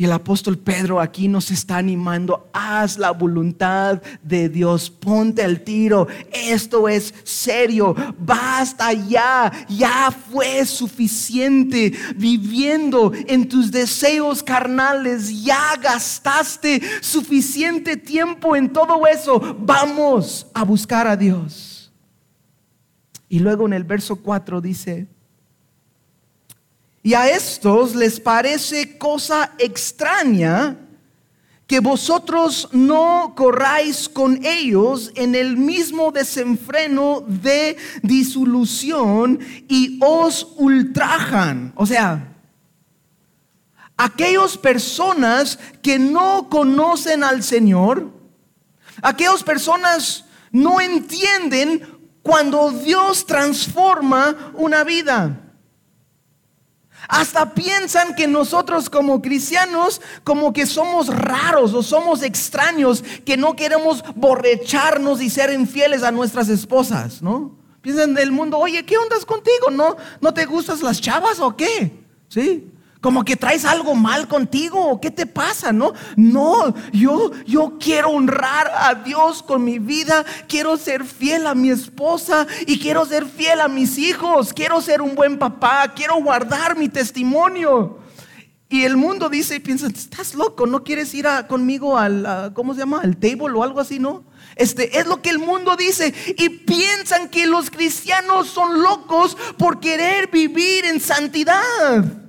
Y 0.00 0.04
el 0.04 0.12
apóstol 0.12 0.56
Pedro 0.56 0.98
aquí 0.98 1.28
nos 1.28 1.50
está 1.50 1.76
animando, 1.76 2.48
haz 2.54 2.96
la 2.96 3.10
voluntad 3.10 4.00
de 4.22 4.48
Dios, 4.48 4.88
ponte 4.88 5.42
al 5.42 5.60
tiro, 5.60 6.08
esto 6.32 6.88
es 6.88 7.12
serio, 7.22 7.94
basta 8.18 8.94
ya, 8.94 9.52
ya 9.68 10.10
fue 10.10 10.64
suficiente 10.64 11.92
viviendo 12.16 13.12
en 13.26 13.46
tus 13.46 13.70
deseos 13.70 14.42
carnales, 14.42 15.44
ya 15.44 15.76
gastaste 15.76 16.80
suficiente 17.02 17.98
tiempo 17.98 18.56
en 18.56 18.72
todo 18.72 19.06
eso, 19.06 19.54
vamos 19.60 20.46
a 20.54 20.64
buscar 20.64 21.06
a 21.06 21.14
Dios. 21.14 21.92
Y 23.28 23.40
luego 23.40 23.66
en 23.66 23.74
el 23.74 23.84
verso 23.84 24.16
4 24.16 24.62
dice, 24.62 25.08
y 27.02 27.14
a 27.14 27.28
estos 27.30 27.94
les 27.94 28.20
parece 28.20 28.98
cosa 28.98 29.52
extraña 29.58 30.76
que 31.66 31.80
vosotros 31.80 32.68
no 32.72 33.32
corráis 33.36 34.08
con 34.08 34.44
ellos 34.44 35.12
en 35.14 35.36
el 35.36 35.56
mismo 35.56 36.10
desenfreno 36.10 37.22
de 37.26 37.76
disolución 38.02 39.38
y 39.68 39.98
os 40.02 40.48
ultrajan. 40.56 41.72
O 41.76 41.86
sea, 41.86 42.36
aquellas 43.96 44.58
personas 44.58 45.60
que 45.80 45.98
no 45.98 46.48
conocen 46.50 47.22
al 47.22 47.42
Señor, 47.44 48.10
aquellas 49.00 49.44
personas 49.44 50.24
no 50.50 50.80
entienden 50.80 52.00
cuando 52.22 52.72
Dios 52.72 53.24
transforma 53.24 54.52
una 54.54 54.82
vida. 54.82 55.49
Hasta 57.10 57.54
piensan 57.54 58.14
que 58.14 58.28
nosotros 58.28 58.88
como 58.88 59.20
cristianos 59.20 60.00
como 60.22 60.52
que 60.52 60.64
somos 60.64 61.08
raros 61.08 61.74
o 61.74 61.82
somos 61.82 62.22
extraños, 62.22 63.02
que 63.24 63.36
no 63.36 63.56
queremos 63.56 64.04
borrecharnos 64.14 65.20
y 65.20 65.28
ser 65.28 65.52
infieles 65.52 66.04
a 66.04 66.12
nuestras 66.12 66.48
esposas, 66.48 67.20
¿no? 67.20 67.58
Piensan 67.82 68.14
del 68.14 68.30
mundo, 68.30 68.58
oye, 68.58 68.84
¿qué 68.84 68.96
ondas 68.96 69.26
contigo? 69.26 69.70
¿No, 69.72 69.96
¿No 70.20 70.32
te 70.32 70.46
gustas 70.46 70.82
las 70.82 71.00
chavas 71.00 71.40
o 71.40 71.56
qué? 71.56 71.92
¿Sí? 72.28 72.70
Como 73.00 73.24
que 73.24 73.34
traes 73.34 73.64
algo 73.64 73.94
mal 73.94 74.28
contigo, 74.28 75.00
¿qué 75.00 75.10
te 75.10 75.24
pasa? 75.24 75.72
No, 75.72 75.94
no, 76.16 76.74
yo, 76.92 77.30
yo 77.46 77.78
quiero 77.80 78.10
honrar 78.10 78.70
a 78.76 78.94
Dios 78.94 79.42
con 79.42 79.64
mi 79.64 79.78
vida, 79.78 80.24
quiero 80.46 80.76
ser 80.76 81.04
fiel 81.04 81.46
a 81.46 81.54
mi 81.54 81.70
esposa 81.70 82.46
y 82.66 82.78
quiero 82.78 83.06
ser 83.06 83.24
fiel 83.24 83.62
a 83.62 83.68
mis 83.68 83.96
hijos, 83.96 84.52
quiero 84.52 84.82
ser 84.82 85.00
un 85.00 85.14
buen 85.14 85.38
papá, 85.38 85.92
quiero 85.96 86.16
guardar 86.16 86.76
mi 86.76 86.90
testimonio. 86.90 88.00
Y 88.68 88.84
el 88.84 88.98
mundo 88.98 89.30
dice 89.30 89.56
y 89.56 89.60
piensa, 89.60 89.86
estás 89.86 90.34
loco, 90.34 90.66
no 90.66 90.84
quieres 90.84 91.12
ir 91.14 91.26
conmigo 91.48 91.96
al, 91.96 92.52
¿cómo 92.54 92.74
se 92.74 92.80
llama? 92.80 93.00
Al 93.00 93.16
table 93.16 93.54
o 93.54 93.64
algo 93.64 93.80
así, 93.80 93.98
¿no? 93.98 94.24
Este 94.56 94.98
es 94.98 95.06
lo 95.06 95.22
que 95.22 95.30
el 95.30 95.38
mundo 95.38 95.74
dice 95.74 96.14
y 96.36 96.50
piensan 96.50 97.30
que 97.30 97.46
los 97.46 97.70
cristianos 97.70 98.48
son 98.48 98.82
locos 98.82 99.38
por 99.56 99.80
querer 99.80 100.30
vivir 100.30 100.84
en 100.84 101.00
santidad. 101.00 102.19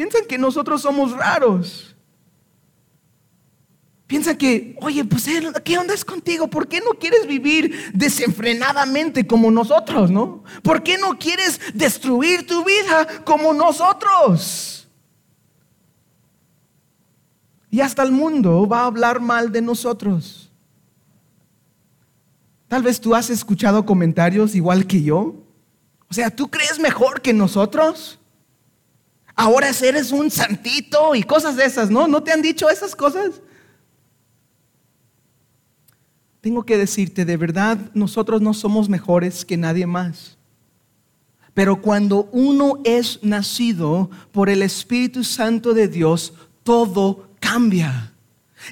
Piensan 0.00 0.24
que 0.24 0.38
nosotros 0.38 0.80
somos 0.80 1.12
raros. 1.12 1.94
Piensan 4.06 4.38
que, 4.38 4.74
oye, 4.80 5.04
pues, 5.04 5.28
¿qué 5.62 5.76
onda 5.76 5.92
es 5.92 6.06
contigo? 6.06 6.48
¿Por 6.48 6.68
qué 6.68 6.80
no 6.80 6.92
quieres 6.98 7.26
vivir 7.26 7.92
desenfrenadamente 7.92 9.26
como 9.26 9.50
nosotros, 9.50 10.10
no? 10.10 10.42
¿Por 10.62 10.82
qué 10.82 10.96
no 10.96 11.18
quieres 11.18 11.60
destruir 11.74 12.46
tu 12.46 12.64
vida 12.64 13.06
como 13.26 13.52
nosotros? 13.52 14.88
Y 17.70 17.82
hasta 17.82 18.02
el 18.02 18.12
mundo 18.12 18.66
va 18.66 18.80
a 18.80 18.86
hablar 18.86 19.20
mal 19.20 19.52
de 19.52 19.60
nosotros. 19.60 20.50
Tal 22.68 22.82
vez 22.82 22.98
tú 23.02 23.14
has 23.14 23.28
escuchado 23.28 23.84
comentarios 23.84 24.54
igual 24.54 24.86
que 24.86 25.02
yo. 25.02 25.34
O 26.08 26.14
sea, 26.14 26.34
¿tú 26.34 26.48
crees 26.48 26.78
mejor 26.78 27.20
que 27.20 27.34
nosotros? 27.34 28.19
Ahora 29.40 29.70
eres 29.82 30.12
un 30.12 30.30
santito 30.30 31.14
y 31.14 31.22
cosas 31.22 31.56
de 31.56 31.64
esas, 31.64 31.90
¿no? 31.90 32.06
¿No 32.06 32.22
te 32.22 32.32
han 32.32 32.42
dicho 32.42 32.68
esas 32.68 32.94
cosas? 32.94 33.40
tengo 36.40 36.64
que 36.64 36.78
decirte, 36.78 37.24
de 37.24 37.36
verdad, 37.36 37.78
nosotros 37.94 38.40
no 38.40 38.54
somos 38.54 38.88
mejores 38.88 39.44
que 39.44 39.56
nadie 39.56 39.86
más. 39.86 40.38
Pero 41.52 41.82
cuando 41.82 42.28
uno 42.32 42.80
es 42.84 43.22
nacido 43.22 44.10
por 44.32 44.48
el 44.48 44.62
Espíritu 44.62 45.22
Santo 45.22 45.74
de 45.74 45.88
Dios, 45.88 46.32
todo 46.62 47.28
cambia. 47.40 48.09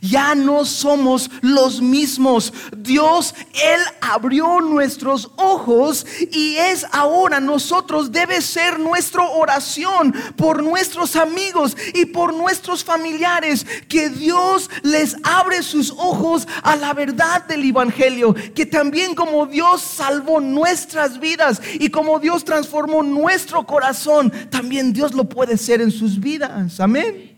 Ya 0.00 0.34
no 0.34 0.64
somos 0.64 1.30
los 1.40 1.80
mismos. 1.80 2.52
Dios, 2.76 3.34
Él 3.54 3.80
abrió 4.00 4.60
nuestros 4.60 5.30
ojos 5.36 6.06
y 6.32 6.56
es 6.56 6.86
ahora 6.92 7.40
nosotros, 7.40 8.12
debe 8.12 8.40
ser 8.40 8.78
nuestra 8.78 9.24
oración 9.24 10.14
por 10.36 10.62
nuestros 10.62 11.16
amigos 11.16 11.76
y 11.94 12.06
por 12.06 12.34
nuestros 12.34 12.84
familiares, 12.84 13.66
que 13.88 14.08
Dios 14.10 14.70
les 14.82 15.16
abre 15.22 15.62
sus 15.62 15.90
ojos 15.90 16.46
a 16.62 16.76
la 16.76 16.92
verdad 16.92 17.46
del 17.46 17.64
Evangelio, 17.64 18.34
que 18.54 18.66
también 18.66 19.14
como 19.14 19.46
Dios 19.46 19.80
salvó 19.80 20.40
nuestras 20.40 21.18
vidas 21.18 21.60
y 21.74 21.90
como 21.90 22.18
Dios 22.18 22.44
transformó 22.44 23.02
nuestro 23.02 23.66
corazón, 23.66 24.32
también 24.50 24.92
Dios 24.92 25.14
lo 25.14 25.28
puede 25.28 25.54
hacer 25.54 25.80
en 25.80 25.90
sus 25.90 26.18
vidas. 26.18 26.80
Amén. 26.80 27.37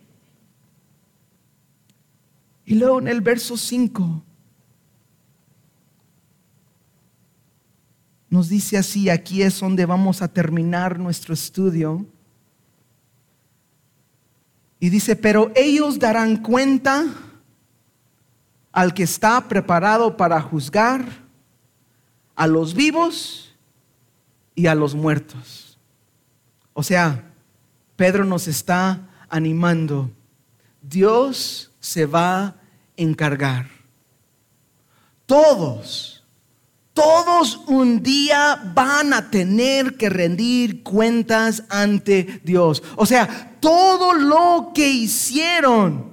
Y 2.70 2.76
luego 2.76 3.00
en 3.00 3.08
el 3.08 3.20
verso 3.20 3.56
5 3.56 4.22
nos 8.28 8.48
dice 8.48 8.78
así, 8.78 9.10
aquí 9.10 9.42
es 9.42 9.58
donde 9.58 9.86
vamos 9.86 10.22
a 10.22 10.28
terminar 10.28 10.96
nuestro 10.96 11.34
estudio. 11.34 12.06
Y 14.78 14.88
dice, 14.88 15.16
pero 15.16 15.50
ellos 15.56 15.98
darán 15.98 16.36
cuenta 16.36 17.06
al 18.70 18.94
que 18.94 19.02
está 19.02 19.48
preparado 19.48 20.16
para 20.16 20.40
juzgar 20.40 21.04
a 22.36 22.46
los 22.46 22.74
vivos 22.74 23.52
y 24.54 24.68
a 24.68 24.76
los 24.76 24.94
muertos. 24.94 25.76
O 26.72 26.84
sea, 26.84 27.32
Pedro 27.96 28.24
nos 28.24 28.46
está 28.46 29.08
animando. 29.28 30.08
Dios 30.80 31.72
se 31.80 32.06
va 32.06 32.54
encargar. 33.02 33.68
Todos, 35.26 36.24
todos 36.92 37.60
un 37.66 38.02
día 38.02 38.60
van 38.74 39.12
a 39.12 39.30
tener 39.30 39.96
que 39.96 40.10
rendir 40.10 40.82
cuentas 40.82 41.64
ante 41.68 42.40
Dios. 42.44 42.82
O 42.96 43.06
sea, 43.06 43.56
todo 43.60 44.12
lo 44.12 44.72
que 44.74 44.88
hicieron 44.88 46.10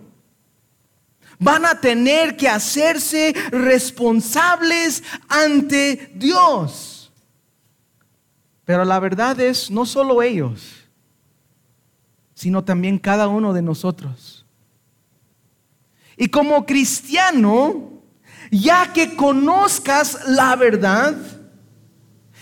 van 1.40 1.66
a 1.66 1.80
tener 1.80 2.38
que 2.38 2.48
hacerse 2.48 3.34
responsables 3.52 5.04
ante 5.28 6.12
Dios. 6.16 7.12
Pero 8.66 8.86
la 8.86 9.00
verdad 9.00 9.40
es, 9.40 9.72
no 9.72 9.86
solo 9.86 10.22
ellos, 10.22 10.88
sino 12.34 12.64
también 12.64 13.00
cada 13.00 13.28
uno 13.28 13.54
de 13.54 13.62
nosotros. 13.62 14.37
Y 16.18 16.30
como 16.30 16.66
cristiano, 16.66 18.02
ya 18.52 18.92
que 18.92 19.16
conozcas 19.16 20.18
la 20.28 20.56
verdad 20.56 21.16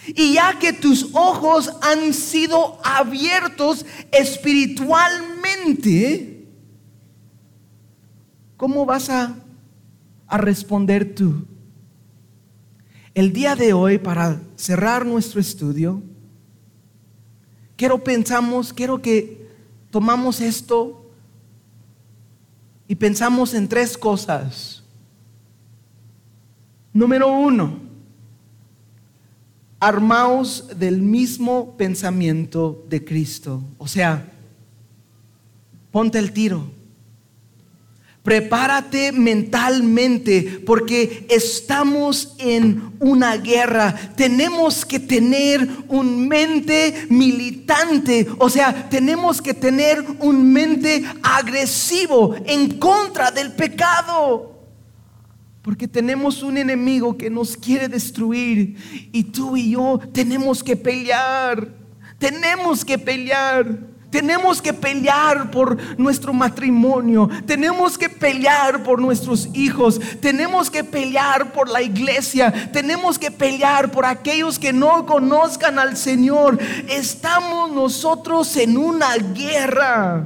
y 0.07 0.33
ya 0.33 0.59
que 0.59 0.71
tus 0.71 1.09
ojos 1.13 1.73
han 1.81 2.13
sido 2.13 2.77
abiertos 2.83 3.83
espiritualmente, 4.11 6.47
¿cómo 8.55 8.85
vas 8.85 9.09
a, 9.09 9.35
responder 10.27 11.15
tú? 11.15 11.47
El 13.13 13.31
día 13.31 13.55
de 13.55 13.71
hoy, 13.73 13.97
para 13.97 14.41
cerrar 14.55 15.05
nuestro 15.05 15.39
estudio, 15.39 16.03
quiero 17.77 18.03
pensamos, 18.03 18.73
quiero 18.73 19.01
que 19.01 19.47
tomamos 19.91 20.41
esto 20.41 21.04
y 22.87 22.95
pensamos 22.95 23.53
en 23.53 23.67
tres 23.67 23.97
cosas. 23.97 24.83
Número 26.93 27.27
uno, 27.27 27.79
armaos 29.79 30.67
del 30.77 31.01
mismo 31.01 31.75
pensamiento 31.77 32.85
de 32.89 33.03
Cristo. 33.03 33.63
O 33.77 33.87
sea, 33.87 34.31
ponte 35.91 36.19
el 36.19 36.31
tiro. 36.31 36.71
Prepárate 38.25 39.11
mentalmente 39.11 40.59
porque 40.65 41.27
estamos 41.29 42.33
en 42.39 42.91
una 42.99 43.37
guerra. 43.37 43.93
Tenemos 44.15 44.83
que 44.83 44.99
tener 44.99 45.69
un 45.89 46.27
mente 46.27 47.05
militante, 47.07 48.25
o 48.39 48.49
sea, 48.49 48.89
tenemos 48.89 49.43
que 49.43 49.53
tener 49.53 50.03
un 50.21 50.51
mente 50.51 51.05
agresivo 51.21 52.35
en 52.47 52.79
contra 52.79 53.29
del 53.29 53.51
pecado. 53.51 54.59
Porque 55.61 55.87
tenemos 55.87 56.41
un 56.41 56.57
enemigo 56.57 57.15
que 57.15 57.29
nos 57.29 57.55
quiere 57.55 57.87
destruir 57.87 58.75
y 59.13 59.25
tú 59.25 59.55
y 59.55 59.69
yo 59.73 59.99
tenemos 60.11 60.63
que 60.63 60.75
pelear. 60.75 61.69
Tenemos 62.17 62.83
que 62.83 62.97
pelear. 62.97 63.94
Tenemos 64.15 64.61
que 64.61 64.71
pelear 64.71 65.51
por 65.51 65.77
nuestro 65.99 66.31
matrimonio. 66.31 67.29
Tenemos 67.45 67.97
que 67.97 68.07
pelear 68.07 68.81
por 68.81 69.01
nuestros 69.01 69.49
hijos. 69.53 69.99
Tenemos 70.21 70.71
que 70.71 70.85
pelear 70.85 71.51
por 71.51 71.67
la 71.67 71.81
iglesia. 71.81 72.69
Tenemos 72.71 73.19
que 73.19 73.29
pelear 73.29 73.91
por 73.91 74.05
aquellos 74.05 74.57
que 74.57 74.71
no 74.71 75.05
conozcan 75.05 75.79
al 75.79 75.97
Señor. 75.97 76.57
Estamos 76.87 77.69
nosotros 77.73 78.55
en 78.55 78.77
una 78.77 79.17
guerra. 79.17 80.23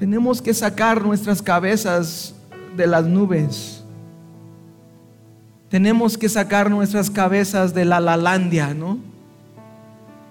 Tenemos 0.00 0.42
que 0.42 0.52
sacar 0.52 1.00
nuestras 1.00 1.40
cabezas 1.40 2.34
de 2.76 2.88
las 2.88 3.04
nubes. 3.04 3.84
Tenemos 5.68 6.18
que 6.18 6.28
sacar 6.28 6.72
nuestras 6.72 7.08
cabezas 7.08 7.72
de 7.72 7.84
la 7.84 8.00
lalandia, 8.00 8.74
¿no? 8.74 9.13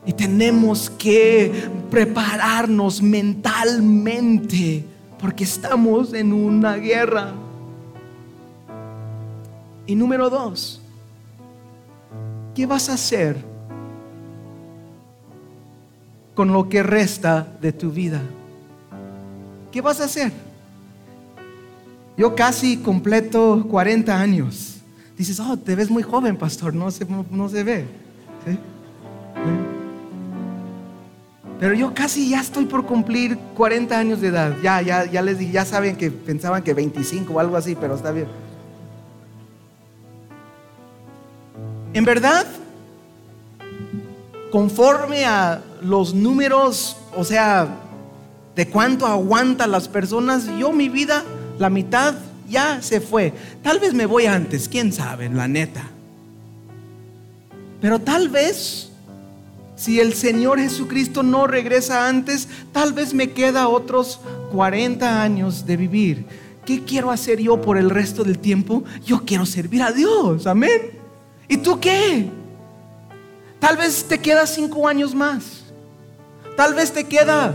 Y 0.05 0.13
tenemos 0.13 0.89
que 0.89 1.69
prepararnos 1.89 3.01
mentalmente 3.01 4.83
porque 5.19 5.45
estamos 5.45 6.13
en 6.13 6.33
una 6.33 6.75
guerra. 6.75 7.31
Y 9.85 9.95
número 9.95 10.29
dos, 10.29 10.81
¿qué 12.53 12.65
vas 12.65 12.89
a 12.89 12.93
hacer 12.93 13.37
con 16.35 16.51
lo 16.51 16.67
que 16.67 16.83
resta 16.83 17.47
de 17.61 17.71
tu 17.71 17.91
vida? 17.91 18.21
¿Qué 19.71 19.81
vas 19.81 20.01
a 20.01 20.05
hacer? 20.05 20.31
Yo 22.17 22.35
casi 22.35 22.77
completo 22.77 23.65
40 23.69 24.19
años. 24.19 24.77
Dices, 25.17 25.39
oh, 25.39 25.57
te 25.57 25.75
ves 25.75 25.89
muy 25.89 26.03
joven, 26.03 26.37
pastor, 26.37 26.73
no 26.73 26.91
se, 26.91 27.05
no, 27.05 27.49
se 27.49 27.63
ve. 27.63 27.85
¿Sí? 28.45 28.57
Pero 31.63 31.76
yo 31.76 31.93
casi 31.93 32.28
ya 32.28 32.41
estoy 32.41 32.65
por 32.65 32.86
cumplir 32.86 33.38
40 33.56 33.97
años 33.97 34.19
de 34.19 34.28
edad. 34.28 34.54
Ya, 34.62 34.82
ya, 34.82 35.06
ya 35.06 35.21
les 35.21 35.39
dije, 35.39 35.54
ya 35.54 35.63
saben 35.63 35.95
que 35.95 36.12
pensaban 36.12 36.62
que 36.62 36.73
25 36.73 37.32
o 37.32 37.39
algo 37.39 37.56
así, 37.56 37.73
pero 37.73 37.95
está 37.95 38.12
bien. 38.12 38.28
En 41.93 42.04
verdad, 42.04 42.45
conforme 44.52 45.23
a 45.23 45.62
los 45.82 46.13
números, 46.13 46.97
o 47.15 47.23
sea, 47.23 47.69
de 48.58 48.67
cuánto 48.67 49.08
aguantan 49.08 49.71
las 49.71 49.88
personas, 49.88 50.49
yo 50.60 50.73
mi 50.73 50.89
vida, 50.89 51.23
la 51.60 51.69
mitad 51.69 52.15
ya 52.49 52.82
se 52.82 52.99
fue. 52.99 53.32
Tal 53.63 53.80
vez 53.80 53.93
me 53.93 54.05
voy 54.05 54.26
antes, 54.26 54.68
quién 54.68 54.91
sabe, 54.91 55.30
la 55.30 55.47
neta. 55.47 55.84
Pero 57.80 57.99
tal 57.99 58.28
vez 58.28 58.89
si 59.84 59.99
el 59.99 60.13
Señor 60.13 60.59
Jesucristo 60.59 61.23
no 61.23 61.45
regresa 61.45 62.07
antes, 62.07 62.47
tal 62.71 62.93
vez 62.93 63.13
me 63.13 63.31
queda 63.31 63.67
otros 63.67 64.21
40 64.53 65.21
años 65.21 65.65
de 65.65 65.75
vivir. 65.75 66.25
¿Qué 66.65 66.86
quiero 66.86 67.11
hacer 67.11 67.41
yo 67.41 67.59
por 67.59 67.77
el 67.77 67.89
resto 67.89 68.23
del 68.23 68.39
tiempo? 68.39 68.86
Yo 69.05 69.25
quiero 69.25 69.45
servir 69.45 69.84
a 69.84 69.91
Dios, 69.91 70.47
amén. 70.47 70.97
¿Y 71.49 71.57
tú 71.57 71.81
qué? 71.81 72.29
Tal 73.59 73.75
vez 73.75 74.05
te 74.05 74.19
queda 74.19 74.47
cinco 74.47 74.88
años 74.88 75.13
más. 75.13 75.65
Tal 76.55 76.73
vez 76.75 76.93
te 76.93 77.03
queda 77.03 77.53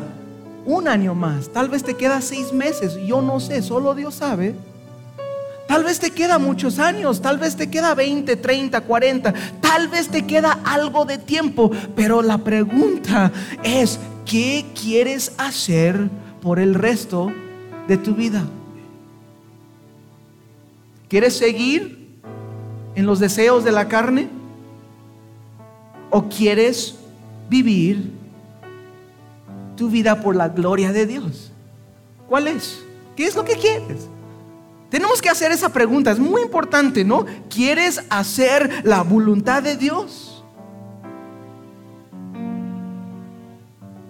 un 0.67 0.87
año 0.87 1.15
más. 1.15 1.49
Tal 1.49 1.71
vez 1.71 1.83
te 1.83 1.95
queda 1.95 2.21
seis 2.21 2.53
meses. 2.53 2.99
Yo 3.07 3.23
no 3.23 3.41
sé, 3.41 3.63
solo 3.63 3.95
Dios 3.95 4.17
sabe. 4.17 4.55
Tal 5.69 5.85
vez 5.85 6.01
te 6.01 6.13
queda 6.13 6.39
muchos 6.39 6.79
años, 6.79 7.21
tal 7.21 7.37
vez 7.37 7.55
te 7.55 7.69
queda 7.69 7.95
20, 7.95 8.37
30, 8.37 8.81
40, 8.81 9.35
tal 9.61 9.89
vez 9.89 10.09
te 10.09 10.27
queda 10.27 10.59
algo 10.65 11.05
de 11.05 11.19
tiempo, 11.19 11.71
pero 11.95 12.23
la 12.23 12.39
pregunta 12.39 13.31
es, 13.63 14.01
¿qué 14.25 14.65
quieres 14.75 15.35
hacer 15.37 16.09
por 16.41 16.59
el 16.59 16.75
resto 16.75 17.31
de 17.87 17.99
tu 17.99 18.15
vida? 18.15 18.45
¿Quieres 21.07 21.37
seguir 21.37 22.19
en 22.95 23.05
los 23.05 23.19
deseos 23.19 23.63
de 23.63 23.73
la 23.73 23.89
carne? 23.89 24.31
¿O 26.09 26.31
quieres 26.31 26.95
vivir 27.51 28.11
tu 29.77 29.91
vida 29.91 30.23
por 30.23 30.35
la 30.35 30.49
gloria 30.49 30.93
de 30.93 31.05
Dios? 31.05 31.53
¿Cuál 32.27 32.49
es? 32.49 32.83
¿Qué 33.15 33.27
es 33.27 33.37
lo 33.37 33.45
que 33.45 33.57
quieres? 33.57 34.09
Tenemos 34.91 35.21
que 35.21 35.29
hacer 35.29 35.53
esa 35.53 35.71
pregunta, 35.71 36.11
es 36.11 36.19
muy 36.19 36.43
importante, 36.43 37.05
¿no? 37.05 37.27
¿Quieres 37.51 38.03
hacer 38.09 38.83
la 38.85 39.03
voluntad 39.03 39.63
de 39.63 39.77
Dios? 39.77 40.43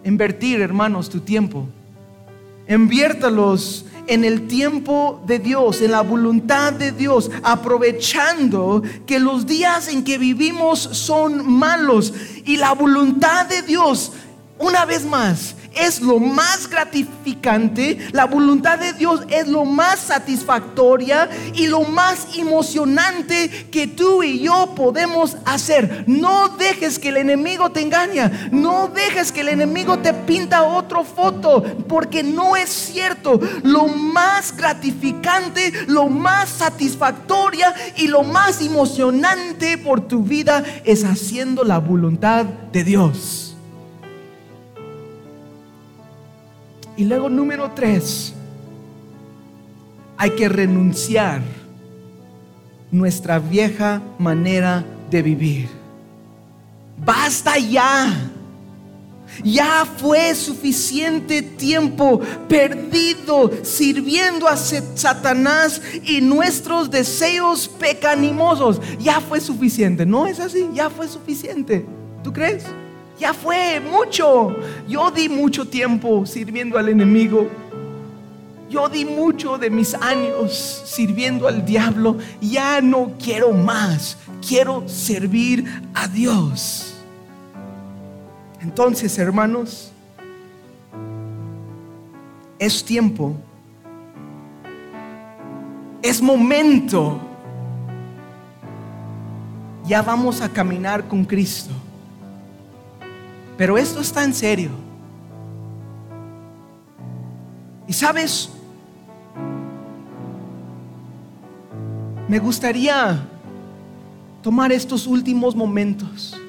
Invertir, 0.04 0.60
hermanos, 0.60 1.08
tu 1.10 1.20
tiempo. 1.20 1.66
Inviértalos 2.68 3.86
en 4.06 4.24
el 4.24 4.46
tiempo 4.46 5.22
de 5.26 5.40
Dios, 5.40 5.82
en 5.82 5.90
la 5.90 6.00
voluntad 6.00 6.72
de 6.72 6.92
Dios, 6.92 7.30
aprovechando 7.42 8.82
que 9.06 9.18
los 9.18 9.46
días 9.46 9.88
en 9.88 10.04
que 10.04 10.16
vivimos 10.16 10.78
son 10.78 11.50
malos 11.50 12.14
y 12.44 12.56
la 12.56 12.72
voluntad 12.72 13.46
de 13.46 13.62
Dios, 13.62 14.12
una 14.58 14.84
vez 14.84 15.04
más, 15.04 15.56
es 15.80 16.00
lo 16.00 16.18
más 16.18 16.68
gratificante, 16.68 18.08
la 18.12 18.26
voluntad 18.26 18.78
de 18.78 18.92
Dios 18.92 19.22
es 19.28 19.48
lo 19.48 19.64
más 19.64 19.98
satisfactoria 19.98 21.28
y 21.54 21.66
lo 21.66 21.82
más 21.82 22.36
emocionante 22.36 23.68
que 23.70 23.86
tú 23.86 24.22
y 24.22 24.40
yo 24.40 24.74
podemos 24.74 25.36
hacer. 25.44 26.04
No 26.06 26.48
dejes 26.48 26.98
que 26.98 27.08
el 27.08 27.18
enemigo 27.18 27.70
te 27.70 27.80
engañe, 27.80 28.30
no 28.50 28.88
dejes 28.88 29.32
que 29.32 29.40
el 29.40 29.48
enemigo 29.48 29.98
te 29.98 30.12
pinta 30.12 30.62
otra 30.62 31.04
foto, 31.04 31.62
porque 31.88 32.22
no 32.22 32.56
es 32.56 32.68
cierto. 32.70 33.40
Lo 33.62 33.88
más 33.88 34.56
gratificante, 34.56 35.72
lo 35.86 36.08
más 36.08 36.48
satisfactoria 36.48 37.74
y 37.96 38.08
lo 38.08 38.22
más 38.22 38.60
emocionante 38.60 39.78
por 39.78 40.00
tu 40.00 40.22
vida 40.22 40.64
es 40.84 41.04
haciendo 41.04 41.64
la 41.64 41.78
voluntad 41.78 42.44
de 42.44 42.84
Dios. 42.84 43.47
Y 46.98 47.04
luego 47.04 47.28
número 47.28 47.70
tres, 47.76 48.34
hay 50.16 50.30
que 50.30 50.48
renunciar 50.48 51.42
nuestra 52.90 53.38
vieja 53.38 54.02
manera 54.18 54.84
de 55.08 55.22
vivir. 55.22 55.68
Basta 56.98 57.56
ya. 57.56 58.12
Ya 59.44 59.86
fue 59.86 60.34
suficiente 60.34 61.40
tiempo 61.40 62.18
perdido 62.48 63.52
sirviendo 63.62 64.48
a 64.48 64.56
Satanás 64.56 65.80
y 66.02 66.20
nuestros 66.20 66.90
deseos 66.90 67.68
pecanimosos. 67.68 68.80
Ya 68.98 69.20
fue 69.20 69.40
suficiente. 69.40 70.04
¿No 70.04 70.26
es 70.26 70.40
así? 70.40 70.68
Ya 70.74 70.90
fue 70.90 71.06
suficiente. 71.06 71.86
¿Tú 72.24 72.32
crees? 72.32 72.64
Ya 73.18 73.34
fue 73.34 73.80
mucho. 73.80 74.56
Yo 74.86 75.10
di 75.10 75.28
mucho 75.28 75.66
tiempo 75.66 76.24
sirviendo 76.24 76.78
al 76.78 76.88
enemigo. 76.88 77.48
Yo 78.70 78.88
di 78.88 79.04
mucho 79.04 79.58
de 79.58 79.70
mis 79.70 79.94
años 79.94 80.82
sirviendo 80.84 81.48
al 81.48 81.64
diablo. 81.64 82.18
Ya 82.40 82.80
no 82.80 83.12
quiero 83.22 83.52
más. 83.52 84.16
Quiero 84.46 84.88
servir 84.88 85.64
a 85.94 86.06
Dios. 86.06 86.94
Entonces, 88.60 89.18
hermanos, 89.18 89.90
es 92.58 92.84
tiempo. 92.84 93.34
Es 96.02 96.22
momento. 96.22 97.20
Ya 99.86 100.02
vamos 100.02 100.40
a 100.40 100.48
caminar 100.48 101.08
con 101.08 101.24
Cristo. 101.24 101.72
Pero 103.58 103.76
esto 103.76 104.00
está 104.00 104.22
en 104.22 104.32
serio. 104.32 104.70
Y 107.88 107.92
sabes, 107.92 108.50
me 112.28 112.38
gustaría 112.38 113.18
tomar 114.42 114.70
estos 114.70 115.08
últimos 115.08 115.56
momentos. 115.56 116.40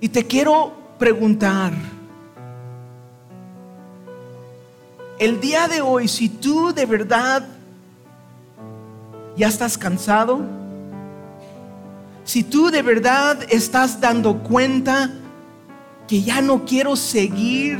Y 0.00 0.08
te 0.08 0.26
quiero 0.26 0.72
preguntar, 0.98 1.72
el 5.20 5.40
día 5.40 5.68
de 5.68 5.80
hoy, 5.80 6.08
si 6.08 6.28
tú 6.28 6.72
de 6.74 6.86
verdad 6.86 7.46
ya 9.36 9.46
estás 9.46 9.78
cansado, 9.78 10.63
si 12.24 12.42
tú 12.42 12.70
de 12.70 12.82
verdad 12.82 13.38
estás 13.50 14.00
dando 14.00 14.42
cuenta 14.42 15.10
que 16.08 16.22
ya 16.22 16.40
no 16.40 16.64
quiero 16.64 16.96
seguir, 16.96 17.78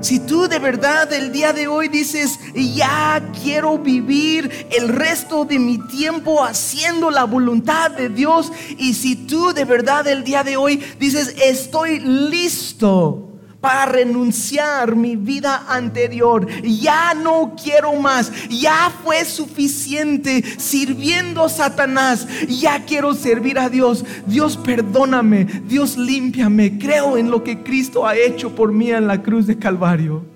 si 0.00 0.18
tú 0.18 0.48
de 0.48 0.58
verdad 0.58 1.12
el 1.12 1.32
día 1.32 1.52
de 1.52 1.68
hoy 1.68 1.88
dices, 1.88 2.38
ya 2.54 3.22
quiero 3.42 3.78
vivir 3.78 4.66
el 4.76 4.88
resto 4.88 5.44
de 5.44 5.58
mi 5.58 5.78
tiempo 5.88 6.42
haciendo 6.42 7.10
la 7.10 7.24
voluntad 7.24 7.90
de 7.92 8.08
Dios, 8.08 8.52
y 8.78 8.94
si 8.94 9.14
tú 9.14 9.52
de 9.52 9.64
verdad 9.64 10.06
el 10.08 10.24
día 10.24 10.42
de 10.42 10.56
hoy 10.56 10.82
dices, 10.98 11.34
estoy 11.40 12.00
listo 12.00 13.31
para 13.62 13.86
renunciar 13.86 14.96
mi 14.96 15.14
vida 15.14 15.64
anterior. 15.68 16.46
Ya 16.62 17.14
no 17.14 17.54
quiero 17.54 17.94
más. 17.94 18.30
Ya 18.50 18.92
fue 19.02 19.24
suficiente 19.24 20.42
sirviendo 20.58 21.44
a 21.44 21.48
Satanás. 21.48 22.26
Ya 22.48 22.84
quiero 22.84 23.14
servir 23.14 23.58
a 23.60 23.70
Dios. 23.70 24.04
Dios 24.26 24.56
perdóname. 24.56 25.44
Dios 25.68 25.96
límpiame. 25.96 26.76
Creo 26.76 27.16
en 27.16 27.30
lo 27.30 27.44
que 27.44 27.62
Cristo 27.62 28.04
ha 28.04 28.16
hecho 28.16 28.54
por 28.54 28.72
mí 28.72 28.90
en 28.90 29.06
la 29.06 29.22
cruz 29.22 29.46
de 29.46 29.56
Calvario. 29.56 30.26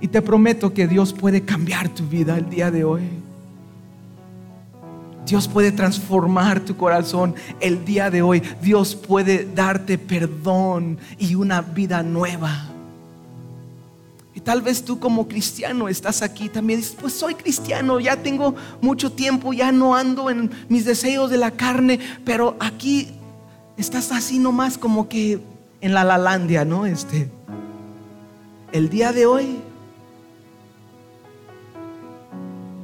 Y 0.00 0.08
te 0.08 0.22
prometo 0.22 0.72
que 0.72 0.88
Dios 0.88 1.12
puede 1.12 1.42
cambiar 1.42 1.90
tu 1.90 2.06
vida 2.06 2.38
el 2.38 2.48
día 2.48 2.70
de 2.70 2.84
hoy. 2.84 3.27
Dios 5.28 5.46
puede 5.46 5.72
transformar 5.72 6.60
tu 6.60 6.76
corazón 6.76 7.34
el 7.60 7.84
día 7.84 8.10
de 8.10 8.22
hoy. 8.22 8.42
Dios 8.62 8.94
puede 8.94 9.46
darte 9.54 9.98
perdón 9.98 10.98
y 11.18 11.34
una 11.34 11.60
vida 11.60 12.02
nueva. 12.02 12.70
Y 14.34 14.40
tal 14.40 14.62
vez 14.62 14.84
tú 14.84 14.98
como 14.98 15.28
cristiano 15.28 15.88
estás 15.88 16.22
aquí 16.22 16.48
también 16.48 16.80
dices, 16.80 16.96
pues 16.98 17.12
soy 17.12 17.34
cristiano, 17.34 18.00
ya 18.00 18.16
tengo 18.16 18.54
mucho 18.80 19.12
tiempo, 19.12 19.52
ya 19.52 19.70
no 19.70 19.94
ando 19.94 20.30
en 20.30 20.50
mis 20.68 20.84
deseos 20.84 21.30
de 21.30 21.36
la 21.36 21.50
carne, 21.50 21.98
pero 22.24 22.56
aquí 22.58 23.08
estás 23.76 24.12
así 24.12 24.38
nomás 24.38 24.78
como 24.78 25.08
que 25.08 25.40
en 25.80 25.92
la 25.92 26.04
lalandia, 26.04 26.64
¿no? 26.64 26.86
Este, 26.86 27.28
el 28.72 28.88
día 28.88 29.12
de 29.12 29.26
hoy, 29.26 29.58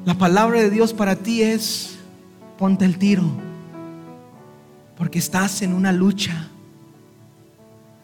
la 0.05 0.15
palabra 0.19 0.61
de 0.61 0.71
Dios 0.71 0.93
para 0.93 1.17
ti 1.17 1.43
es, 1.43 1.94
ponte 2.59 2.85
el 2.85 2.99
tiro, 2.99 3.25
porque 4.97 5.19
estás 5.19 5.63
en 5.63 5.73
una 5.73 5.93
lucha. 5.93 6.49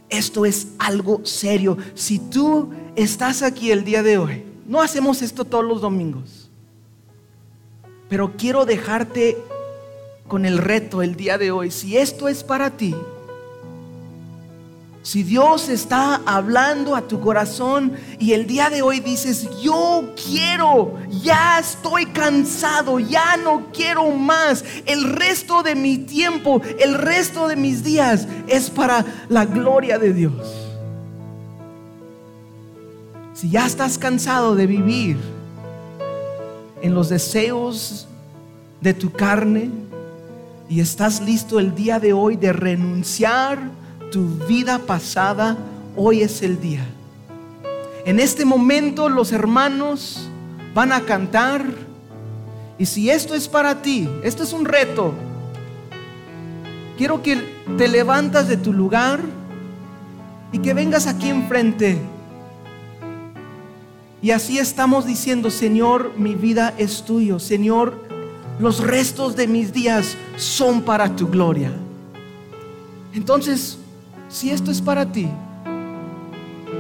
Esto 0.09 0.45
es 0.45 0.69
algo 0.79 1.21
serio. 1.25 1.79
Si 1.95 2.19
tú 2.19 2.71
estás 2.97 3.43
aquí 3.43 3.71
el 3.71 3.85
día 3.85 4.03
de 4.03 4.19
hoy, 4.19 4.45
no 4.67 4.83
hacemos 4.83 5.23
esto 5.23 5.45
todos 5.45 5.65
los 5.65 5.81
domingos, 5.81 6.51
pero 8.09 8.37
quiero 8.37 8.67
dejarte 8.67 9.37
con 10.27 10.45
el 10.45 10.59
reto 10.59 11.03
el 11.03 11.17
día 11.17 11.39
de 11.39 11.51
hoy. 11.51 11.71
Si 11.71 11.97
esto 11.97 12.29
es 12.29 12.43
para 12.43 12.77
ti, 12.77 12.95
si 15.03 15.23
Dios 15.23 15.71
está 15.71 16.21
hablando 16.27 16.95
a 16.95 17.09
tu 17.09 17.21
corazón 17.21 17.93
y 18.19 18.33
el 18.33 18.47
día 18.47 18.69
de 18.69 18.83
hoy 18.83 19.01
dices, 19.01 19.49
yo 19.63 20.13
quiero, 20.15 20.99
ya 21.23 21.59
estoy 21.59 22.05
cansado, 22.07 23.01
ya 23.01 23.39
no 23.39 23.69
quiero 23.73 24.11
más, 24.11 24.63
el 24.85 25.05
resto 25.05 25.63
de 25.63 25.75
mi 25.75 25.97
tiempo, 25.97 26.61
el 26.79 26.95
resto 26.95 27.49
de 27.49 27.57
mis 27.57 27.83
días 27.83 28.29
es 28.47 28.69
para 28.69 29.07
la 29.31 29.47
gloria 29.47 29.99
de 29.99 30.13
Dios. 30.13 30.67
Si 33.33 33.49
ya 33.49 33.65
estás 33.65 33.97
cansado 33.97 34.55
de 34.55 34.67
vivir 34.67 35.17
en 36.83 36.95
los 36.95 37.09
deseos 37.09 38.07
de 38.83 38.93
tu 38.93 39.11
carne 39.13 39.71
y 40.69 40.81
estás 40.81 41.23
listo 41.23 41.59
el 41.59 41.75
día 41.75 41.99
de 41.99 42.13
hoy 42.13 42.37
de 42.37 42.53
renunciar, 42.53 43.81
tu 44.11 44.27
vida 44.47 44.79
pasada, 44.81 45.57
hoy 45.97 46.23
es 46.23 46.43
el 46.43 46.61
día. 46.61 46.85
En 48.05 48.19
este 48.19 48.45
momento 48.45 49.09
los 49.09 49.33
hermanos 49.33 50.29
van 50.75 50.93
a 50.93 51.01
cantar. 51.03 51.65
Y 52.79 52.87
si 52.87 53.11
esto 53.11 53.35
es 53.35 53.47
para 53.47 53.83
ti, 53.83 54.09
esto 54.23 54.43
es 54.43 54.53
un 54.53 54.65
reto, 54.65 55.13
quiero 56.97 57.23
que 57.23 57.39
te 57.77 57.89
levantas 57.89 58.49
de 58.49 58.57
tu 58.57 58.73
lugar 58.73 59.21
y 60.53 60.59
que 60.59 60.75
vengas 60.75 61.07
aquí 61.07 61.29
enfrente. 61.29 61.99
Y 64.23 64.33
así 64.33 64.59
estamos 64.59 65.07
diciendo, 65.07 65.51
Señor, 65.51 66.13
mi 66.17 66.35
vida 66.35 66.75
es 66.77 67.05
tuyo. 67.05 67.39
Señor, 67.39 67.95
los 68.59 68.81
restos 68.81 69.37
de 69.37 69.47
mis 69.47 69.73
días 69.73 70.17
son 70.37 70.83
para 70.83 71.17
tu 71.17 71.29
gloria. 71.29 71.73
Entonces, 73.15 73.80
si 74.31 74.51
esto 74.51 74.71
es 74.71 74.81
para 74.81 75.11
ti, 75.11 75.29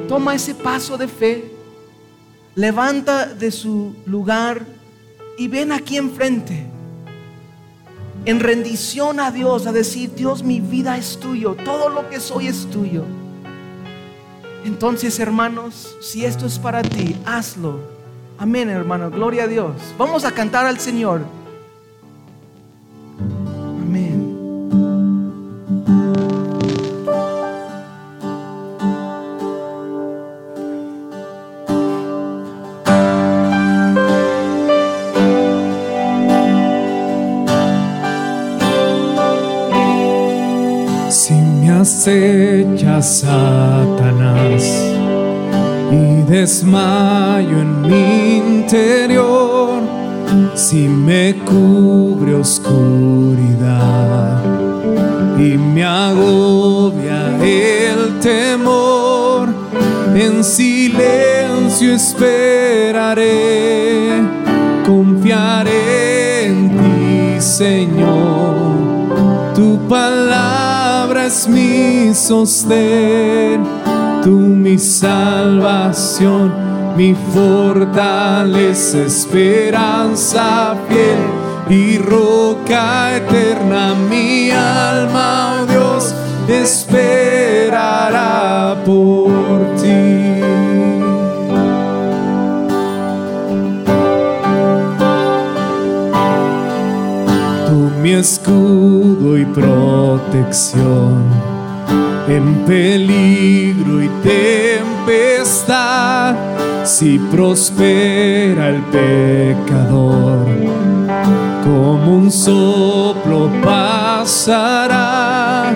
toma 0.08 0.34
ese 0.34 0.54
paso 0.54 0.96
de 0.96 1.08
fe, 1.08 1.52
levanta 2.54 3.26
de 3.26 3.50
su 3.50 3.94
lugar 4.06 4.64
y 5.36 5.48
ven 5.48 5.72
aquí 5.72 5.96
enfrente, 5.96 6.66
en 8.24 8.40
rendición 8.40 9.18
a 9.18 9.30
Dios, 9.30 9.66
a 9.66 9.72
decir, 9.72 10.14
Dios, 10.14 10.42
mi 10.42 10.60
vida 10.60 10.96
es 10.96 11.18
tuyo, 11.18 11.56
todo 11.64 11.88
lo 11.88 12.08
que 12.08 12.20
soy 12.20 12.46
es 12.46 12.66
tuyo. 12.70 13.04
Entonces, 14.64 15.18
hermanos, 15.18 15.96
si 16.02 16.24
esto 16.24 16.46
es 16.46 16.58
para 16.58 16.82
ti, 16.82 17.16
hazlo. 17.24 17.80
Amén, 18.38 18.68
hermano. 18.68 19.10
Gloria 19.10 19.44
a 19.44 19.46
Dios. 19.46 19.72
Vamos 19.96 20.24
a 20.24 20.32
cantar 20.32 20.66
al 20.66 20.78
Señor. 20.78 21.22
Me 42.06 42.64
acechas, 42.76 43.20
Satanás, 43.20 44.62
y 45.92 46.22
desmayo 46.30 47.60
en 47.60 47.82
mi 47.82 48.36
interior, 48.36 49.82
si 50.54 50.88
me 50.88 51.34
cubre 51.44 52.34
oscuridad 52.36 53.70
y 55.38 55.58
me 55.58 55.84
agobia 55.84 57.36
el 57.44 58.18
temor, 58.20 59.50
en 60.14 60.42
silencio 60.42 61.94
esperaré, 61.94 63.42
confiaré 64.86 66.46
en 66.46 66.70
ti, 66.70 67.40
Señor. 67.40 68.70
Tu 69.54 69.78
palabra 69.88 70.79
es 71.30 71.46
mi 71.46 72.12
sostén, 72.12 73.62
tú 74.24 74.30
mi 74.64 74.76
salvación, 74.78 76.52
mi 76.96 77.14
fortaleza, 77.32 78.98
esperanza 79.02 80.74
fiel 80.88 81.22
y 81.68 81.98
roca 81.98 83.16
eterna. 83.16 83.94
Mi 84.10 84.50
alma, 84.50 85.60
oh 85.62 85.66
Dios, 85.66 86.16
esperará 86.48 88.02
por 88.84 89.60
ti. 89.80 89.89
Escudo 98.20 99.36
y 99.38 99.46
protección 99.46 101.24
en 102.28 102.66
peligro 102.66 104.02
y 104.02 104.10
tempestad. 105.06 106.36
Si 106.84 107.18
prospera 107.18 108.68
el 108.68 108.82
pecador, 108.92 110.46
como 111.64 112.18
un 112.18 112.30
soplo 112.30 113.50
pasará. 113.64 115.72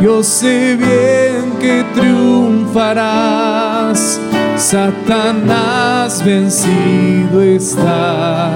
Yo 0.00 0.24
sé 0.24 0.76
bien 0.76 1.52
que 1.60 1.84
triunfarás. 1.94 4.18
Satanás 4.56 6.24
vencido 6.24 7.40
está 7.40 8.50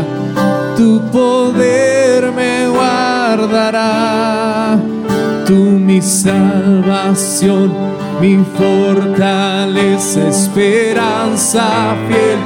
tu 0.76 1.00
poder 1.12 2.32
me 2.32 2.66
guardará. 3.36 4.78
Tú 5.46 5.54
mi 5.54 6.00
salvación, 6.02 7.72
mi 8.20 8.44
fortaleza, 8.58 10.28
esperanza 10.28 11.96
fiel 12.08 12.38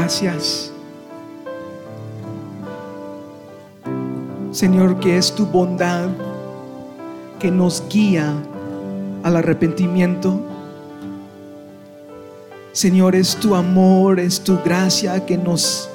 Gracias. 0.04 0.70
Señor, 4.50 5.00
que 5.00 5.16
es 5.16 5.34
tu 5.34 5.46
bondad 5.46 6.10
que 7.38 7.50
nos 7.50 7.82
guía 7.88 8.34
al 9.22 9.36
arrepentimiento. 9.36 10.38
Señor, 12.72 13.14
es 13.16 13.36
tu 13.36 13.54
amor, 13.54 14.20
es 14.20 14.44
tu 14.44 14.58
gracia 14.62 15.24
que 15.24 15.38
nos 15.38 15.88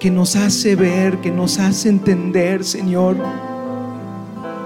que 0.00 0.10
nos 0.10 0.34
hace 0.34 0.74
ver, 0.74 1.20
que 1.20 1.30
nos 1.30 1.60
hace 1.60 1.88
entender, 1.88 2.64
Señor, 2.64 3.16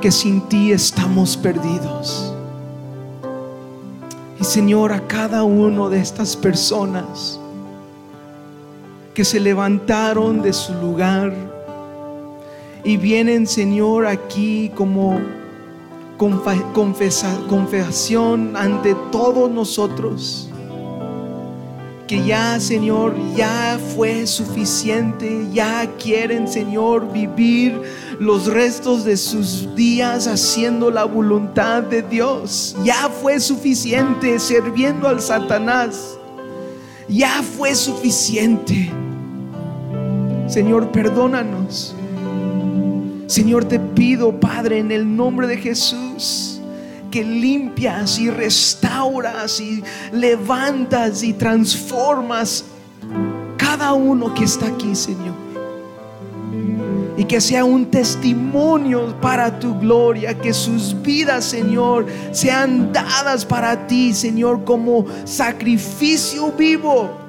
que 0.00 0.10
sin 0.10 0.40
ti 0.48 0.72
estamos 0.72 1.36
perdidos. 1.36 2.32
Y 4.40 4.44
Señor, 4.44 4.94
a 4.94 5.06
cada 5.06 5.44
uno 5.44 5.90
de 5.90 6.00
estas 6.00 6.34
personas 6.34 7.40
que 9.16 9.24
se 9.24 9.40
levantaron 9.40 10.42
de 10.42 10.52
su 10.52 10.74
lugar 10.74 11.32
y 12.84 12.98
vienen, 12.98 13.46
Señor, 13.46 14.06
aquí 14.06 14.70
como 14.74 15.18
confesión 17.48 18.54
ante 18.54 18.94
todos 19.10 19.50
nosotros 19.50 20.50
que 22.06 22.26
ya, 22.26 22.60
Señor, 22.60 23.16
ya 23.34 23.80
fue 23.96 24.26
suficiente, 24.26 25.48
ya 25.50 25.90
quieren, 25.98 26.46
Señor, 26.46 27.10
vivir 27.10 27.80
los 28.20 28.44
restos 28.46 29.02
de 29.06 29.16
sus 29.16 29.74
días 29.74 30.26
haciendo 30.26 30.90
la 30.90 31.04
voluntad 31.04 31.82
de 31.82 32.02
Dios. 32.02 32.76
Ya 32.84 33.08
fue 33.08 33.40
suficiente 33.40 34.38
sirviendo 34.38 35.08
al 35.08 35.22
Satanás. 35.22 36.18
Ya 37.08 37.42
fue 37.42 37.74
suficiente. 37.74 38.92
Señor, 40.48 40.90
perdónanos. 40.92 41.94
Señor, 43.26 43.64
te 43.64 43.80
pido, 43.80 44.38
Padre, 44.38 44.78
en 44.78 44.92
el 44.92 45.16
nombre 45.16 45.46
de 45.46 45.56
Jesús 45.56 46.60
que 47.10 47.24
limpias 47.24 48.18
y 48.18 48.30
restauras 48.30 49.60
y 49.60 49.82
levantas 50.12 51.22
y 51.22 51.32
transformas 51.32 52.64
cada 53.56 53.94
uno 53.94 54.34
que 54.34 54.44
está 54.44 54.66
aquí, 54.66 54.94
Señor. 54.94 55.34
Y 57.16 57.24
que 57.24 57.40
sea 57.40 57.64
un 57.64 57.86
testimonio 57.86 59.18
para 59.20 59.58
tu 59.58 59.78
gloria, 59.78 60.38
que 60.38 60.52
sus 60.52 60.94
vidas, 61.00 61.46
Señor, 61.46 62.06
sean 62.32 62.92
dadas 62.92 63.44
para 63.44 63.86
ti, 63.86 64.12
Señor, 64.12 64.64
como 64.64 65.06
sacrificio 65.24 66.52
vivo. 66.52 67.25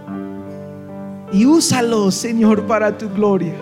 Y 1.32 1.46
úsalo, 1.46 2.10
Señor, 2.12 2.66
para 2.66 2.98
tu 2.98 3.10
gloria. 3.10 3.56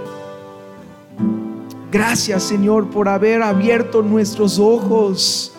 Gracias, 1.92 2.44
Señor, 2.44 2.90
por 2.90 3.08
haber 3.10 3.42
abierto 3.42 4.02
nuestros 4.02 4.60
ojos 4.60 5.54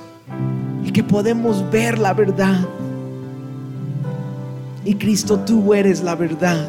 y 0.85 0.93
que 0.93 1.03
podemos 1.03 1.69
ver 1.71 1.99
la 1.99 2.13
verdad. 2.13 2.61
Y 4.85 4.95
Cristo, 4.95 5.41
tú 5.41 5.75
eres 5.75 6.03
la 6.03 6.15
verdad. 6.15 6.69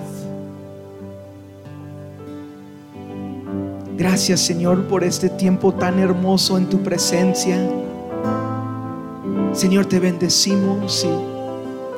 Gracias 3.97 4.41
Señor 4.41 4.83
por 4.83 5.03
este 5.03 5.27
tiempo 5.27 5.73
tan 5.73 5.97
hermoso 5.97 6.57
en 6.57 6.67
tu 6.67 6.83
presencia. 6.83 7.57
Señor, 9.53 9.87
te 9.87 9.99
bendecimos 9.99 11.05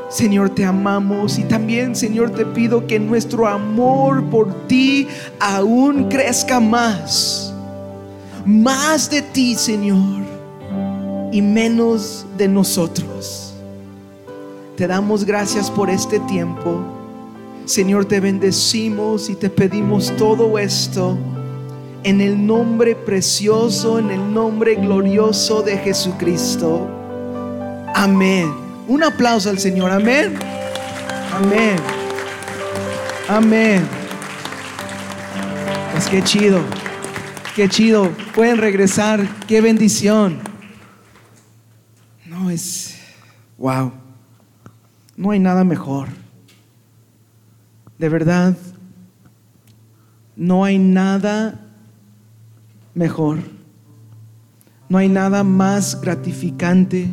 Señor, 0.09 0.49
te 0.49 0.65
amamos 0.65 1.37
y 1.37 1.43
también 1.43 1.95
Señor 1.95 2.31
te 2.31 2.45
pido 2.45 2.87
que 2.87 2.99
nuestro 2.99 3.47
amor 3.47 4.23
por 4.29 4.67
ti 4.67 5.07
aún 5.39 6.09
crezca 6.09 6.59
más. 6.59 7.53
Más 8.45 9.09
de 9.09 9.21
ti, 9.21 9.55
Señor 9.55 10.29
y 11.31 11.41
menos 11.41 12.25
de 12.37 12.47
nosotros. 12.47 13.53
Te 14.75 14.87
damos 14.87 15.25
gracias 15.25 15.69
por 15.69 15.89
este 15.89 16.19
tiempo. 16.21 16.81
Señor, 17.65 18.05
te 18.05 18.19
bendecimos 18.19 19.29
y 19.29 19.35
te 19.35 19.49
pedimos 19.49 20.15
todo 20.17 20.57
esto 20.57 21.17
en 22.03 22.21
el 22.21 22.47
nombre 22.47 22.95
precioso, 22.95 23.99
en 23.99 24.09
el 24.09 24.33
nombre 24.33 24.75
glorioso 24.75 25.61
de 25.61 25.77
Jesucristo. 25.77 26.87
Amén. 27.93 28.68
Un 28.89 29.05
aplauso 29.05 29.49
al 29.49 29.59
Señor. 29.59 29.89
Amén. 29.91 30.37
Amén. 31.33 31.77
Amén. 33.29 33.87
Pues 35.93 36.09
qué 36.09 36.21
chido. 36.21 36.59
Qué 37.55 37.69
chido. 37.69 38.09
Pueden 38.35 38.57
regresar. 38.57 39.25
Qué 39.47 39.61
bendición 39.61 40.49
es, 42.49 42.97
wow, 43.57 43.91
no 45.17 45.31
hay 45.31 45.39
nada 45.39 45.63
mejor. 45.63 46.07
De 47.97 48.07
verdad, 48.07 48.55
no 50.35 50.63
hay 50.63 50.77
nada 50.77 51.67
mejor. 52.93 53.39
No 54.87 54.97
hay 54.97 55.09
nada 55.09 55.43
más 55.43 55.99
gratificante. 55.99 57.09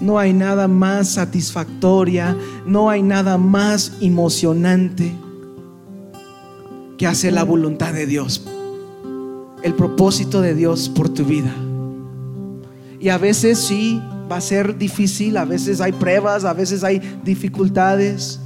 No 0.00 0.18
hay 0.18 0.32
nada 0.32 0.68
más 0.68 1.10
satisfactoria. 1.10 2.36
No 2.66 2.90
hay 2.90 3.02
nada 3.02 3.38
más 3.38 3.92
emocionante 4.00 5.12
que 6.96 7.06
hacer 7.06 7.32
la 7.32 7.44
voluntad 7.44 7.92
de 7.92 8.06
Dios. 8.06 8.46
El 9.62 9.74
propósito 9.74 10.40
de 10.40 10.54
Dios 10.54 10.88
por 10.88 11.08
tu 11.08 11.24
vida. 11.24 11.54
Y 13.00 13.08
a 13.08 13.18
veces 13.18 13.58
sí, 13.58 14.00
va 14.30 14.36
a 14.36 14.40
ser 14.40 14.78
difícil, 14.78 15.36
a 15.36 15.44
veces 15.44 15.80
hay 15.80 15.92
pruebas, 15.92 16.44
a 16.44 16.52
veces 16.52 16.84
hay 16.84 17.00
dificultades. 17.24 18.40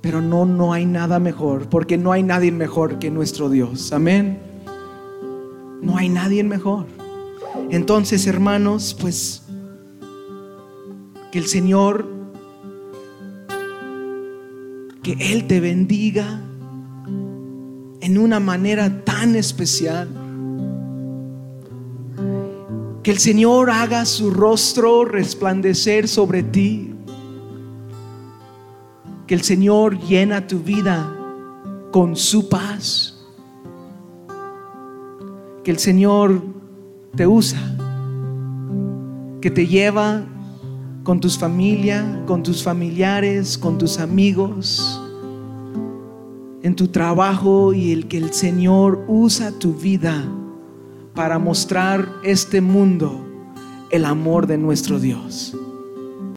Pero 0.00 0.20
no, 0.20 0.46
no 0.46 0.72
hay 0.72 0.86
nada 0.86 1.18
mejor, 1.18 1.68
porque 1.68 1.98
no 1.98 2.12
hay 2.12 2.22
nadie 2.22 2.52
mejor 2.52 2.98
que 2.98 3.10
nuestro 3.10 3.48
Dios. 3.50 3.92
Amén. 3.92 4.38
No 5.82 5.96
hay 5.96 6.08
nadie 6.08 6.44
mejor. 6.44 6.86
Entonces, 7.70 8.26
hermanos, 8.26 8.96
pues 9.00 9.42
que 11.32 11.38
el 11.38 11.46
Señor, 11.46 12.06
que 15.02 15.12
Él 15.32 15.46
te 15.46 15.60
bendiga 15.60 16.42
en 18.00 18.18
una 18.18 18.40
manera 18.40 19.04
tan 19.04 19.34
especial 19.34 20.08
que 23.06 23.12
el 23.12 23.18
Señor 23.18 23.70
haga 23.70 24.04
su 24.04 24.32
rostro 24.32 25.04
resplandecer 25.04 26.08
sobre 26.08 26.42
ti. 26.42 26.92
Que 29.28 29.34
el 29.36 29.42
Señor 29.42 30.00
llena 30.00 30.48
tu 30.48 30.58
vida 30.58 31.16
con 31.92 32.16
su 32.16 32.48
paz. 32.48 33.24
Que 35.62 35.70
el 35.70 35.78
Señor 35.78 36.55
te 37.16 37.26
usa. 37.26 37.60
Que 39.40 39.50
te 39.50 39.66
lleva 39.66 40.22
con 41.02 41.20
tus 41.20 41.38
familias, 41.38 42.04
con 42.26 42.42
tus 42.42 42.62
familiares, 42.62 43.56
con 43.56 43.78
tus 43.78 43.98
amigos, 43.98 45.00
en 46.62 46.74
tu 46.74 46.88
trabajo 46.88 47.72
y 47.72 47.92
el 47.92 48.08
que 48.08 48.18
el 48.18 48.32
Señor 48.32 49.04
usa 49.06 49.52
tu 49.52 49.72
vida 49.74 50.24
para 51.14 51.38
mostrar 51.38 52.08
este 52.24 52.60
mundo 52.60 53.24
el 53.90 54.04
amor 54.04 54.46
de 54.46 54.58
nuestro 54.58 54.98
Dios. 54.98 55.56